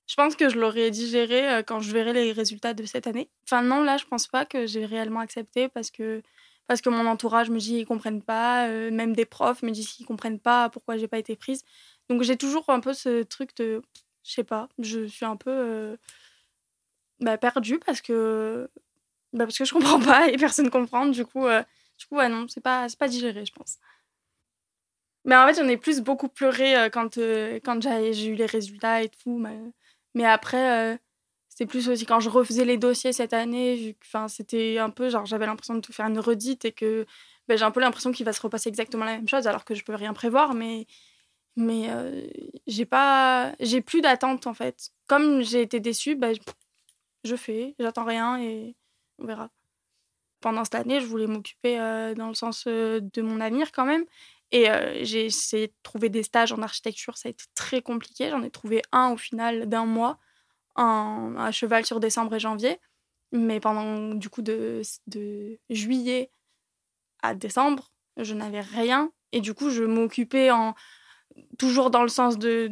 je 0.07 0.15
pense 0.15 0.35
que 0.35 0.49
je 0.49 0.57
l'aurais 0.57 0.89
digéré 0.89 1.49
euh, 1.49 1.63
quand 1.63 1.81
je 1.81 1.91
verrai 1.91 2.13
les 2.13 2.31
résultats 2.31 2.73
de 2.73 2.85
cette 2.85 3.07
année. 3.07 3.29
Enfin, 3.45 3.61
non, 3.61 3.83
là, 3.83 3.97
je 3.97 4.05
pense 4.05 4.27
pas 4.27 4.45
que 4.45 4.65
j'ai 4.65 4.85
réellement 4.85 5.19
accepté 5.19 5.67
parce 5.67 5.91
que, 5.91 6.21
parce 6.67 6.81
que 6.81 6.89
mon 6.89 7.05
entourage 7.07 7.49
me 7.49 7.59
dit 7.59 7.77
qu'ils 7.77 7.85
comprennent 7.85 8.21
pas, 8.21 8.67
euh, 8.67 8.91
même 8.91 9.15
des 9.15 9.25
profs 9.25 9.63
me 9.63 9.71
disent 9.71 9.89
qu'ils 9.89 10.05
comprennent 10.05 10.39
pas 10.39 10.69
pourquoi 10.69 10.97
j'ai 10.97 11.07
pas 11.07 11.17
été 11.17 11.35
prise. 11.35 11.63
Donc, 12.09 12.23
j'ai 12.23 12.37
toujours 12.37 12.69
un 12.69 12.79
peu 12.79 12.93
ce 12.93 13.23
truc 13.23 13.55
de. 13.57 13.81
Je 14.23 14.33
sais 14.33 14.43
pas, 14.43 14.67
je 14.79 15.05
suis 15.07 15.25
un 15.25 15.37
peu 15.37 15.51
euh, 15.51 15.97
bah, 17.21 17.37
perdue 17.37 17.79
parce 17.79 18.01
que, 18.01 18.69
bah, 19.33 19.45
parce 19.45 19.57
que 19.57 19.65
je 19.65 19.73
comprends 19.73 20.01
pas 20.01 20.29
et 20.29 20.37
personne 20.37 20.69
comprend. 20.69 21.05
Du 21.07 21.25
coup, 21.25 21.45
du 21.97 22.05
coup 22.07 22.15
ouais, 22.17 22.29
non, 22.29 22.47
c'est 22.49 22.61
pas, 22.61 22.87
pas 22.99 23.07
digéré, 23.07 23.45
je 23.45 23.53
pense. 23.53 23.77
Mais 25.25 25.35
en 25.35 25.47
fait, 25.47 25.55
j'en 25.55 25.67
ai 25.67 25.77
plus 25.77 26.01
beaucoup 26.01 26.29
pleuré 26.29 26.89
quand, 26.91 27.17
quand 27.63 27.81
j'ai 27.81 28.27
eu 28.27 28.35
les 28.35 28.45
résultats 28.45 29.03
et 29.03 29.09
tout. 29.09 29.43
Mais 30.13 30.25
après, 30.25 30.99
euh, 31.57 31.63
c'est 31.63 31.65
plus 31.65 31.89
aussi 31.89 32.05
quand 32.05 32.19
je 32.19 32.29
refaisais 32.29 32.65
les 32.65 32.77
dossiers 32.77 33.13
cette 33.13 33.33
année, 33.33 33.95
que 33.99 34.27
c'était 34.27 34.77
un 34.77 34.89
peu 34.89 35.09
genre 35.09 35.25
j'avais 35.25 35.45
l'impression 35.45 35.75
de 35.75 35.81
tout 35.81 35.93
faire 35.93 36.07
une 36.07 36.19
redite 36.19 36.65
et 36.65 36.71
que 36.71 37.05
ben, 37.47 37.57
j'ai 37.57 37.63
un 37.63 37.71
peu 37.71 37.79
l'impression 37.79 38.11
qu'il 38.11 38.25
va 38.25 38.33
se 38.33 38.41
repasser 38.41 38.69
exactement 38.69 39.05
la 39.05 39.13
même 39.17 39.27
chose 39.27 39.47
alors 39.47 39.65
que 39.65 39.73
je 39.75 39.83
peux 39.83 39.95
rien 39.95 40.13
prévoir. 40.13 40.53
Mais, 40.53 40.85
mais 41.55 41.89
euh, 41.89 42.27
j'ai 42.67 42.85
pas 42.85 43.53
j'ai 43.59 43.81
plus 43.81 44.01
d'attente 44.01 44.47
en 44.47 44.53
fait. 44.53 44.91
Comme 45.07 45.41
j'ai 45.41 45.61
été 45.61 45.79
déçue, 45.79 46.15
ben, 46.15 46.35
je 47.23 47.35
fais, 47.35 47.75
j'attends 47.79 48.05
rien 48.05 48.39
et 48.41 48.75
on 49.19 49.25
verra. 49.25 49.49
Pendant 50.41 50.63
cette 50.63 50.75
année, 50.75 51.01
je 51.01 51.07
voulais 51.07 51.27
m'occuper 51.27 51.79
euh, 51.79 52.13
dans 52.13 52.27
le 52.29 52.35
sens 52.35 52.67
de 52.67 53.21
mon 53.21 53.41
avenir 53.41 53.71
quand 53.71 53.85
même. 53.85 54.05
Et 54.51 54.67
j'ai 55.03 55.25
essayé 55.25 55.67
de 55.67 55.73
trouver 55.83 56.07
des 56.09 56.23
stages 56.23 56.53
en 56.53 56.61
architecture, 56.61 57.17
ça 57.17 57.27
a 57.27 57.31
été 57.31 57.43
très 57.53 57.81
compliqué. 57.81 58.29
J'en 58.29 58.43
ai 58.43 58.49
trouvé 58.49 58.81
un 58.93 59.09
au 59.09 59.17
final 59.17 59.67
d'un 59.67 59.85
mois, 59.85 60.19
à 60.77 61.51
cheval 61.51 61.85
sur 61.85 61.99
décembre 61.99 62.35
et 62.35 62.39
janvier. 62.39 62.79
Mais 63.31 63.59
pendant 63.59 64.13
du 64.13 64.29
coup 64.29 64.41
de, 64.41 64.81
juillet 65.69 66.31
à 67.21 67.35
décembre, 67.35 67.91
je 68.17 68.33
n'avais 68.33 68.61
rien. 68.61 69.11
Et 69.31 69.41
du 69.41 69.53
coup, 69.53 69.69
je 69.69 69.83
m'occupais 69.83 70.51
en 70.51 70.73
toujours 71.59 71.91
dans 71.91 72.01
le 72.01 72.07
sens 72.07 72.39
de, 72.39 72.67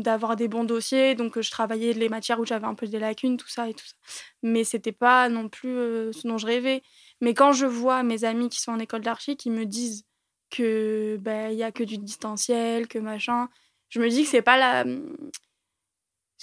d'avoir 0.00 0.32
de, 0.32 0.36
des 0.36 0.48
bons 0.48 0.64
dossiers. 0.64 1.14
Donc, 1.14 1.40
je 1.40 1.50
travaillais 1.50 1.92
les 1.92 2.08
matières 2.08 2.40
où 2.40 2.46
j'avais 2.46 2.66
un 2.66 2.74
peu 2.74 2.86
des 2.86 2.98
lacunes, 2.98 3.36
tout 3.36 3.48
ça 3.48 3.68
et 3.68 3.74
tout 3.74 3.86
ça. 3.86 3.94
Mais 4.42 4.64
c'était 4.64 4.92
pas 4.92 5.28
non 5.28 5.48
plus 5.48 6.12
ce 6.12 6.26
dont 6.26 6.38
je 6.38 6.46
rêvais. 6.46 6.82
Mais 7.20 7.34
quand 7.34 7.52
je 7.52 7.66
vois 7.66 8.02
mes 8.02 8.24
amis 8.24 8.48
qui 8.48 8.60
sont 8.60 8.72
en 8.72 8.78
école 8.78 9.02
d'archi 9.02 9.36
qui 9.36 9.50
me 9.50 9.66
disent 9.66 10.04
que 10.52 11.16
ben 11.20 11.50
il 11.50 11.58
y 11.58 11.64
a 11.64 11.72
que 11.72 11.82
du 11.82 11.98
distanciel, 11.98 12.86
que 12.86 12.98
machin. 12.98 13.48
Je 13.88 14.00
me 14.00 14.08
dis 14.08 14.22
que 14.22 14.28
c'est 14.28 14.42
pas 14.42 14.56
la 14.56 14.84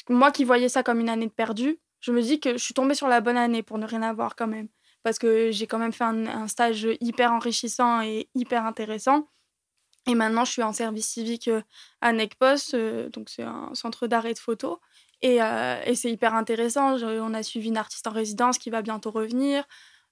moi 0.07 0.31
qui 0.31 0.43
voyais 0.43 0.69
ça 0.69 0.83
comme 0.83 0.99
une 0.99 1.09
année 1.09 1.27
de 1.27 1.31
perdu, 1.31 1.79
je 1.99 2.11
me 2.11 2.21
dis 2.21 2.39
que 2.39 2.53
je 2.53 2.63
suis 2.63 2.73
tombée 2.73 2.95
sur 2.95 3.07
la 3.07 3.21
bonne 3.21 3.37
année 3.37 3.63
pour 3.63 3.77
ne 3.77 3.85
rien 3.85 4.01
avoir 4.01 4.35
quand 4.35 4.47
même 4.47 4.69
parce 5.03 5.19
que 5.19 5.51
j'ai 5.51 5.67
quand 5.67 5.79
même 5.79 5.93
fait 5.93 6.03
un, 6.03 6.47
stage 6.47 6.87
hyper 7.01 7.31
enrichissant 7.31 8.01
et 8.01 8.29
hyper 8.35 8.65
intéressant. 8.65 9.27
Et 10.07 10.15
maintenant, 10.15 10.45
je 10.45 10.51
suis 10.51 10.63
en 10.63 10.73
service 10.73 11.07
civique 11.07 11.49
euh, 11.49 11.61
à 12.01 12.13
NECPOS, 12.13 12.73
euh, 12.73 13.09
donc 13.09 13.29
c'est 13.29 13.43
un 13.43 13.71
centre 13.73 14.07
d'arrêt 14.07 14.33
de 14.33 14.39
photo. 14.39 14.79
Et, 15.21 15.41
euh, 15.41 15.81
et 15.85 15.95
c'est 15.95 16.11
hyper 16.11 16.33
intéressant. 16.33 16.97
on 17.01 17.33
a 17.33 17.43
suivi 17.43 17.67
une 17.67 17.77
artiste 17.77 18.07
en 18.07 18.11
résidence 18.11 18.57
qui 18.57 18.69
va 18.69 18.81
bientôt 18.81 19.11
revenir. 19.11 19.65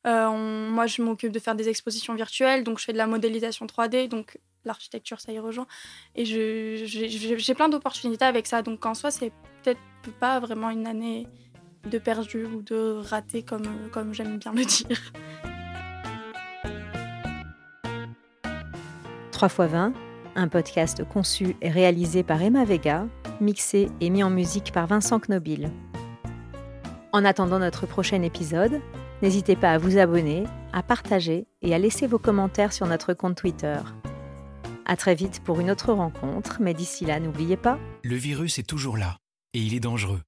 Euh, 0.08 0.70
moi, 0.70 0.88
je 0.88 1.02
m'occupe 1.02 1.32
de 1.32 1.40
faire 1.40 1.56
des 1.56 1.68
expositions 1.68 2.16
virtuelles, 2.16 2.64
donc 2.64 2.80
je 2.80 2.86
fais 2.86 2.94
de 2.94 2.98
la 2.98 3.08
modélisation 3.08 3.66
3D, 3.66 4.08
donc 4.08 4.40
l'architecture, 4.64 5.20
ça 5.20 5.34
y 5.34 5.40
rejoint. 5.40 5.68
Et 6.16 6.24
j'ai 6.26 7.54
plein 7.54 7.70
d'opportunités 7.70 8.26
avec 8.26 8.48
ça, 8.48 8.62
donc 8.62 8.86
en 8.86 8.94
soi, 8.94 9.12
c'est 9.12 9.32
peut-être 9.64 9.80
pas 10.20 10.40
vraiment 10.40 10.70
une 10.70 10.88
année 10.88 11.28
de 11.90 11.98
perdu 11.98 12.46
ou 12.46 12.62
de 12.62 13.02
raté, 13.10 13.44
comme, 13.44 13.68
comme 13.92 14.14
j'aime 14.14 14.38
bien 14.38 14.54
le 14.54 14.64
dire. 14.64 15.12
3 19.32 19.48
x 19.50 19.58
20, 19.58 19.94
un 20.36 20.48
podcast 20.48 21.04
conçu 21.08 21.56
et 21.62 21.70
réalisé 21.70 22.24
par 22.24 22.42
Emma 22.42 22.64
Vega, 22.64 23.06
mixé 23.42 23.90
et 24.02 24.10
mis 24.10 24.24
en 24.24 24.30
musique 24.30 24.72
par 24.72 24.88
Vincent 24.88 25.20
Knobil. 25.20 25.70
En 27.12 27.26
attendant 27.26 27.60
notre 27.60 27.86
prochain 27.86 28.22
épisode, 28.22 28.82
N'hésitez 29.24 29.56
pas 29.56 29.72
à 29.72 29.78
vous 29.80 29.98
abonner, 29.98 30.44
à 30.74 30.84
partager 30.84 31.48
et 31.64 31.74
à 31.74 31.80
laisser 31.80 32.06
vos 32.06 32.20
commentaires 32.20 32.72
sur 32.72 32.86
notre 32.86 33.14
compte 33.16 33.36
Twitter. 33.36 33.78
À 34.86 34.96
très 34.96 35.16
vite 35.16 35.42
pour 35.44 35.60
une 35.60 35.72
autre 35.72 35.92
rencontre, 35.92 36.58
mais 36.62 36.76
d'ici 36.76 37.04
là, 37.04 37.20
n'oubliez 37.20 37.58
pas. 37.58 37.80
Le 38.04 38.16
virus 38.16 38.60
est 38.60 38.68
toujours 38.68 38.96
là 38.96 39.18
et 39.56 39.60
il 39.60 39.74
est 39.74 39.80
dangereux. 39.80 40.22